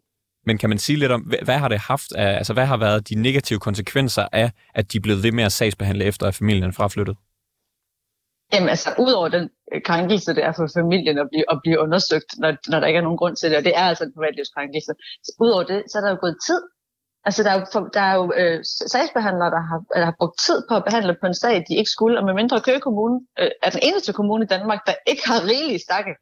Men 0.48 0.58
kan 0.58 0.68
man 0.68 0.78
sige 0.78 0.98
lidt 0.98 1.12
om, 1.12 1.20
hvad, 1.20 1.38
hvad 1.44 1.58
har 1.62 1.68
det 1.68 1.80
haft 1.92 2.10
af, 2.24 2.30
altså 2.40 2.52
hvad 2.52 2.66
har 2.72 2.76
været 2.76 3.08
de 3.08 3.14
negative 3.14 3.60
konsekvenser 3.68 4.26
af, 4.32 4.50
at 4.74 4.92
de 4.92 4.96
er 4.98 5.02
blevet 5.02 5.22
ved 5.22 5.32
med 5.32 5.44
at 5.44 5.52
sagsbehandle 5.52 6.04
efter, 6.04 6.26
at 6.26 6.34
familien 6.34 6.64
er 6.64 6.72
fraflyttet? 6.72 7.16
Jamen 8.52 8.68
altså, 8.68 8.90
udover 8.98 9.28
den 9.28 9.50
øh, 9.72 9.82
krænkelse, 9.88 10.34
det 10.34 10.44
er 10.44 10.52
for 10.52 10.66
familien 10.80 11.18
at 11.18 11.28
blive, 11.32 11.46
at 11.52 11.58
blive 11.62 11.78
undersøgt, 11.84 12.30
når, 12.42 12.50
når 12.70 12.80
der 12.80 12.86
ikke 12.86 12.98
er 12.98 13.06
nogen 13.08 13.20
grund 13.22 13.36
til 13.36 13.50
det, 13.50 13.56
og 13.58 13.64
det 13.64 13.74
er 13.76 13.86
altså 13.90 14.04
en 14.04 14.14
privatlivskrænkelse. 14.16 14.92
Så 15.24 15.30
Udover 15.40 15.64
det, 15.70 15.78
så 15.90 15.98
er 15.98 16.02
der 16.02 16.10
jo 16.10 16.18
gået 16.20 16.36
tid. 16.48 16.60
Altså, 17.28 17.40
der 17.46 17.50
er 17.54 17.58
jo, 17.60 17.88
der 17.96 18.04
er 18.10 18.14
jo 18.20 18.26
øh, 18.40 18.58
sagsbehandlere, 18.94 19.50
der 19.56 19.62
har, 19.70 19.78
der 19.94 20.04
har 20.10 20.16
brugt 20.20 20.36
tid 20.46 20.58
på 20.68 20.74
at 20.76 20.84
behandle 20.88 21.14
på 21.20 21.26
en 21.26 21.38
sag, 21.42 21.54
de 21.68 21.74
ikke 21.80 21.90
skulle, 21.96 22.18
og 22.18 22.24
med 22.24 22.34
mindre 22.40 22.60
Køge 22.60 22.80
Kommune 22.80 23.16
øh, 23.40 23.50
er 23.62 23.70
den 23.70 23.82
eneste 23.88 24.12
kommune 24.18 24.44
i 24.44 24.52
Danmark, 24.54 24.80
der 24.86 24.94
ikke 25.10 25.24
har 25.30 25.40
rigelig 25.52 25.80
stakke 25.80 26.12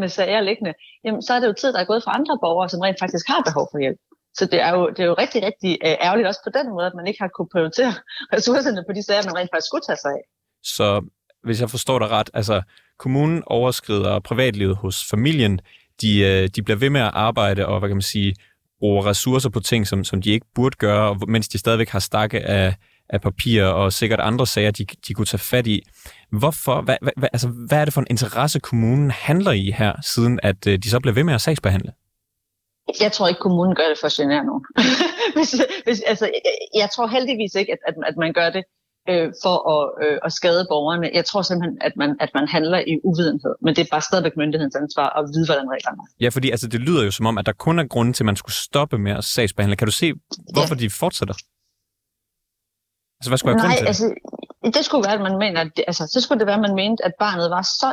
med 0.00 0.08
sager 0.08 0.40
liggende, 0.40 0.74
jamen, 1.04 1.22
så 1.22 1.30
er 1.34 1.40
det 1.40 1.48
jo 1.48 1.52
tid, 1.60 1.72
der 1.72 1.80
er 1.80 1.90
gået 1.92 2.04
fra 2.04 2.14
andre 2.18 2.38
borgere, 2.44 2.68
som 2.68 2.80
rent 2.80 2.98
faktisk 3.04 3.26
har 3.32 3.40
behov 3.48 3.66
for 3.72 3.78
hjælp. 3.84 4.00
Så 4.38 4.44
det 4.52 4.60
er 4.68 4.70
jo, 4.76 4.82
det 4.94 5.00
er 5.04 5.08
jo 5.12 5.16
rigtig, 5.24 5.40
rigtig 5.48 5.72
øh, 5.86 5.96
ærgerligt 6.06 6.28
også 6.30 6.42
på 6.44 6.52
den 6.58 6.66
måde, 6.74 6.86
at 6.90 6.96
man 6.98 7.06
ikke 7.06 7.20
har 7.24 7.30
kunne 7.36 7.52
prioritere 7.54 7.92
ressourcerne 8.34 8.82
på 8.88 8.92
de 8.96 9.02
sager, 9.06 9.22
man 9.28 9.36
rent 9.38 9.50
faktisk 9.52 9.70
skulle 9.70 9.86
tage 9.88 10.02
sig 10.04 10.12
af. 10.18 10.22
Så 10.74 10.86
hvis 11.46 11.60
jeg 11.60 11.70
forstår 11.70 11.98
dig 11.98 12.10
ret, 12.10 12.30
altså 12.34 12.62
kommunen 12.98 13.42
overskrider 13.46 14.18
privatlivet 14.20 14.76
hos 14.76 15.04
familien, 15.10 15.60
de, 16.00 16.18
øh, 16.20 16.48
de 16.56 16.62
bliver 16.62 16.78
ved 16.78 16.90
med 16.90 17.00
at 17.00 17.10
arbejde 17.14 17.66
og, 17.66 17.78
hvad 17.78 17.88
kan 17.88 17.96
man 17.96 18.02
sige, 18.02 18.34
bruger 18.80 19.06
ressourcer 19.06 19.50
på 19.50 19.60
ting, 19.60 19.86
som, 19.86 20.04
som 20.04 20.22
de 20.22 20.30
ikke 20.30 20.46
burde 20.54 20.76
gøre, 20.76 21.18
mens 21.28 21.48
de 21.48 21.58
stadigvæk 21.58 21.88
har 21.88 21.98
stakke 21.98 22.40
af, 22.40 22.74
af 23.10 23.20
papirer 23.20 23.66
og 23.68 23.92
sikkert 23.92 24.20
andre 24.20 24.46
sager, 24.46 24.70
de, 24.70 24.84
de 25.08 25.14
kunne 25.14 25.26
tage 25.26 25.38
fat 25.38 25.66
i. 25.66 25.82
Hvorfor, 26.32 26.80
hvad, 26.80 26.96
hvad, 27.02 27.12
hvad- 27.16 27.28
altså, 27.32 27.48
hvad 27.68 27.78
er 27.80 27.84
det 27.84 27.94
for 27.94 28.00
en 28.00 28.06
interesse, 28.10 28.60
kommunen 28.60 29.10
handler 29.10 29.52
i 29.52 29.70
her, 29.78 29.92
siden 30.02 30.40
at 30.42 30.66
øh, 30.66 30.78
de 30.78 30.90
så 30.90 31.00
bliver 31.00 31.14
ved 31.14 31.24
med 31.24 31.34
at 31.34 31.40
sagsbehandle? 31.40 31.92
Jeg 33.00 33.12
tror 33.12 33.28
ikke, 33.28 33.40
kommunen 33.40 33.74
gør 33.74 33.88
det 33.88 33.98
for 34.00 34.06
at 34.06 34.12
genere 34.12 34.44
nogen. 34.44 34.64
hvis, 35.36 35.50
hvis, 35.84 36.00
altså, 36.00 36.24
jeg, 36.24 36.54
jeg 36.82 36.88
tror 36.94 37.06
heldigvis 37.06 37.54
ikke, 37.54 37.72
at, 37.72 37.78
at, 37.88 37.94
at 38.06 38.16
man 38.16 38.32
gør 38.32 38.50
det 38.50 38.64
øh, 39.10 39.32
for 39.42 39.56
at, 39.74 39.82
øh, 40.04 40.18
at 40.26 40.32
skade 40.32 40.66
borgerne. 40.72 41.10
Jeg 41.14 41.24
tror 41.24 41.42
simpelthen, 41.42 41.78
at 41.80 41.92
man, 41.96 42.10
at 42.20 42.30
man 42.34 42.48
handler 42.48 42.78
i 42.78 42.94
uvidenhed. 43.04 43.54
Men 43.64 43.76
det 43.76 43.82
er 43.82 43.90
bare 43.90 44.04
stadigvæk 44.10 44.36
myndighedens 44.36 44.76
ansvar 44.76 45.08
at 45.18 45.24
vide, 45.34 45.46
hvordan 45.46 45.66
reglerne 45.74 46.00
er. 46.02 46.08
Ja, 46.24 46.28
fordi 46.28 46.50
altså, 46.50 46.66
det 46.68 46.80
lyder 46.80 47.04
jo 47.04 47.10
som 47.10 47.26
om, 47.26 47.38
at 47.38 47.46
der 47.46 47.52
kun 47.52 47.78
er 47.78 47.86
grund 47.94 48.14
til, 48.14 48.22
at 48.24 48.26
man 48.26 48.36
skulle 48.36 48.58
stoppe 48.68 48.98
med 48.98 49.12
at 49.12 49.24
sagsbehandle. 49.24 49.76
Kan 49.76 49.88
du 49.88 49.96
se, 50.02 50.06
hvorfor 50.54 50.74
ja. 50.74 50.80
de 50.84 50.90
fortsætter? 50.90 51.36
Altså, 53.18 53.30
hvad 53.30 53.38
skulle 53.38 53.52
jeg 53.52 53.68
Nej, 53.68 53.78
til? 53.78 53.86
altså, 53.92 54.06
det 54.76 54.82
skulle 54.84 55.04
være, 55.06 55.18
at 55.20 55.26
man 55.28 55.36
mener, 55.44 55.58
at 55.64 55.70
det, 55.76 55.84
altså, 55.90 56.04
så 56.14 56.18
skulle 56.20 56.40
det 56.40 56.48
være, 56.50 56.60
at 56.60 56.66
man 56.68 56.78
mente, 56.82 57.00
at 57.08 57.14
barnet 57.24 57.48
var 57.56 57.64
så, 57.80 57.88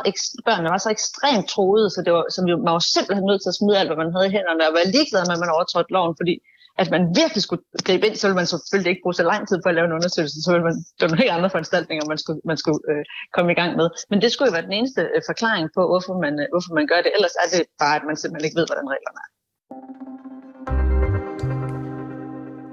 børnene 0.48 0.70
var 0.74 0.80
så 0.86 0.90
ekstremt 0.96 1.46
troede, 1.54 1.86
så 1.94 1.98
det 2.04 2.12
var, 2.16 2.24
som 2.36 2.44
jo, 2.50 2.54
man 2.66 2.72
var 2.78 2.84
simpelthen 2.94 3.26
nødt 3.30 3.40
til 3.42 3.52
at 3.52 3.58
smide 3.60 3.78
alt, 3.80 3.88
hvad 3.90 4.00
man 4.02 4.14
havde 4.14 4.26
i 4.28 4.34
hænderne, 4.36 4.62
og 4.68 4.74
være 4.78 4.92
ligeglad 4.96 5.22
med, 5.26 5.36
at 5.36 5.42
man 5.44 5.54
overtrådte 5.56 5.92
loven, 5.96 6.14
fordi 6.20 6.34
at 6.82 6.88
man 6.94 7.02
virkelig 7.20 7.42
skulle 7.42 7.62
gribe 7.86 8.06
ind, 8.06 8.16
så 8.16 8.26
ville 8.26 8.40
man 8.40 8.46
selvfølgelig 8.46 8.90
ikke 8.90 9.04
bruge 9.04 9.18
så 9.20 9.26
lang 9.32 9.42
tid 9.48 9.58
på 9.62 9.68
at 9.68 9.74
lave 9.74 9.86
en 9.90 9.96
undersøgelse, 9.98 10.42
så 10.44 10.48
ville 10.52 10.66
man, 10.68 10.76
det 10.96 11.02
var 11.02 11.08
nogle 11.08 11.22
helt 11.24 11.36
andre 11.38 11.50
foranstaltninger, 11.50 12.04
man 12.12 12.18
skulle, 12.22 12.40
man 12.50 12.56
skulle 12.62 12.80
øh, 12.92 13.04
komme 13.36 13.52
i 13.52 13.58
gang 13.60 13.72
med. 13.80 13.86
Men 14.10 14.22
det 14.22 14.28
skulle 14.32 14.48
jo 14.48 14.54
være 14.56 14.66
den 14.68 14.76
eneste 14.78 15.00
øh, 15.14 15.20
forklaring 15.30 15.66
på, 15.76 15.80
hvorfor 15.90 16.14
man, 16.24 16.34
øh, 16.42 16.46
hvorfor 16.52 16.72
man 16.78 16.86
gør 16.92 17.00
det. 17.04 17.10
Ellers 17.16 17.34
er 17.42 17.48
det 17.54 17.62
bare, 17.82 17.96
at 17.98 18.04
man 18.08 18.16
simpelthen 18.16 18.46
ikke 18.48 18.58
ved, 18.60 18.66
hvordan 18.70 18.86
reglerne 18.94 19.20
er. 19.24 19.28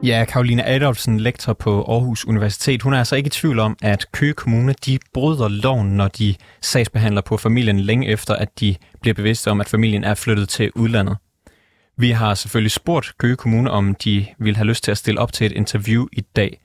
Ja, 0.03 0.25
Karoline 0.25 0.67
Adolfsen, 0.67 1.19
lektor 1.19 1.53
på 1.53 1.83
Aarhus 1.83 2.25
Universitet, 2.25 2.81
hun 2.81 2.93
er 2.93 2.97
altså 2.97 3.15
ikke 3.15 3.27
i 3.27 3.29
tvivl 3.29 3.59
om, 3.59 3.77
at 3.81 4.11
Køge 4.11 4.33
Kommune 4.33 4.73
de 4.85 4.99
bryder 5.13 5.47
loven, 5.47 5.87
når 5.87 6.07
de 6.07 6.35
sagsbehandler 6.61 7.21
på 7.21 7.37
familien 7.37 7.79
længe 7.79 8.07
efter, 8.07 8.33
at 8.35 8.59
de 8.59 8.75
bliver 9.01 9.13
bevidste 9.13 9.51
om, 9.51 9.61
at 9.61 9.69
familien 9.69 10.03
er 10.03 10.15
flyttet 10.15 10.49
til 10.49 10.71
udlandet. 10.75 11.17
Vi 11.97 12.11
har 12.11 12.33
selvfølgelig 12.33 12.71
spurgt 12.71 13.17
Køge 13.17 13.35
Kommune, 13.35 13.71
om 13.71 13.95
de 13.95 14.25
vil 14.37 14.55
have 14.55 14.67
lyst 14.67 14.83
til 14.83 14.91
at 14.91 14.97
stille 14.97 15.19
op 15.19 15.33
til 15.33 15.45
et 15.45 15.51
interview 15.51 16.07
i 16.11 16.21
dag. 16.21 16.61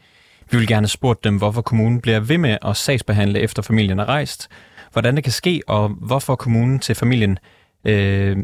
Vi 0.51 0.57
vil 0.57 0.67
gerne 0.67 0.89
spurgt 0.89 1.25
dem, 1.25 1.37
hvorfor 1.37 1.63
kommunen 1.63 2.01
bliver 2.01 2.21
ved 2.21 2.39
med 2.39 2.59
at 2.63 2.77
sagsbehandle 2.77 3.41
efter 3.41 3.63
familien 3.63 3.99
er 3.99 4.05
rejst, 4.05 4.49
hvordan 4.93 5.17
det 5.17 5.25
kan 5.25 5.33
ske, 5.33 5.63
og 5.67 5.89
hvorfor 5.89 6.37
kommunen 6.37 6.79
til 6.79 6.95
familien 6.95 7.39
øh, 7.85 8.37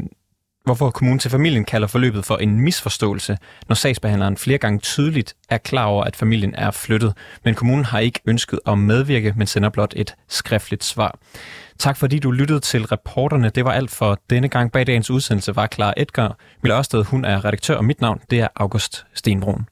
hvorfor 0.65 0.89
kommunen 0.89 1.19
til 1.19 1.31
familien 1.31 1.65
kalder 1.65 1.87
forløbet 1.87 2.25
for 2.25 2.37
en 2.37 2.59
misforståelse, 2.59 3.37
når 3.67 3.75
sagsbehandleren 3.75 4.37
flere 4.37 4.57
gange 4.57 4.79
tydeligt 4.79 5.35
er 5.49 5.57
klar 5.57 5.85
over, 5.85 6.03
at 6.03 6.15
familien 6.15 6.55
er 6.55 6.71
flyttet, 6.71 7.13
men 7.45 7.55
kommunen 7.55 7.85
har 7.85 7.99
ikke 7.99 8.19
ønsket 8.25 8.59
at 8.67 8.77
medvirke, 8.77 9.33
men 9.37 9.47
sender 9.47 9.69
blot 9.69 9.93
et 9.95 10.15
skriftligt 10.27 10.83
svar. 10.83 11.19
Tak 11.79 11.97
fordi 11.97 12.19
du 12.19 12.31
lyttede 12.31 12.59
til 12.59 12.85
reporterne. 12.85 13.49
Det 13.49 13.65
var 13.65 13.71
alt 13.71 13.91
for 13.91 14.19
denne 14.29 14.47
gang. 14.47 14.71
Bag 14.71 14.87
dagens 14.87 15.09
udsendelse 15.09 15.55
var 15.55 15.67
Clara 15.67 15.93
Edgar. 15.97 16.37
Mille 16.63 16.77
Ørsted, 16.77 17.03
hun 17.03 17.25
er 17.25 17.45
redaktør, 17.45 17.75
og 17.75 17.85
mit 17.85 18.01
navn 18.01 18.19
det 18.29 18.39
er 18.39 18.47
August 18.55 19.05
Stenbrun. 19.13 19.65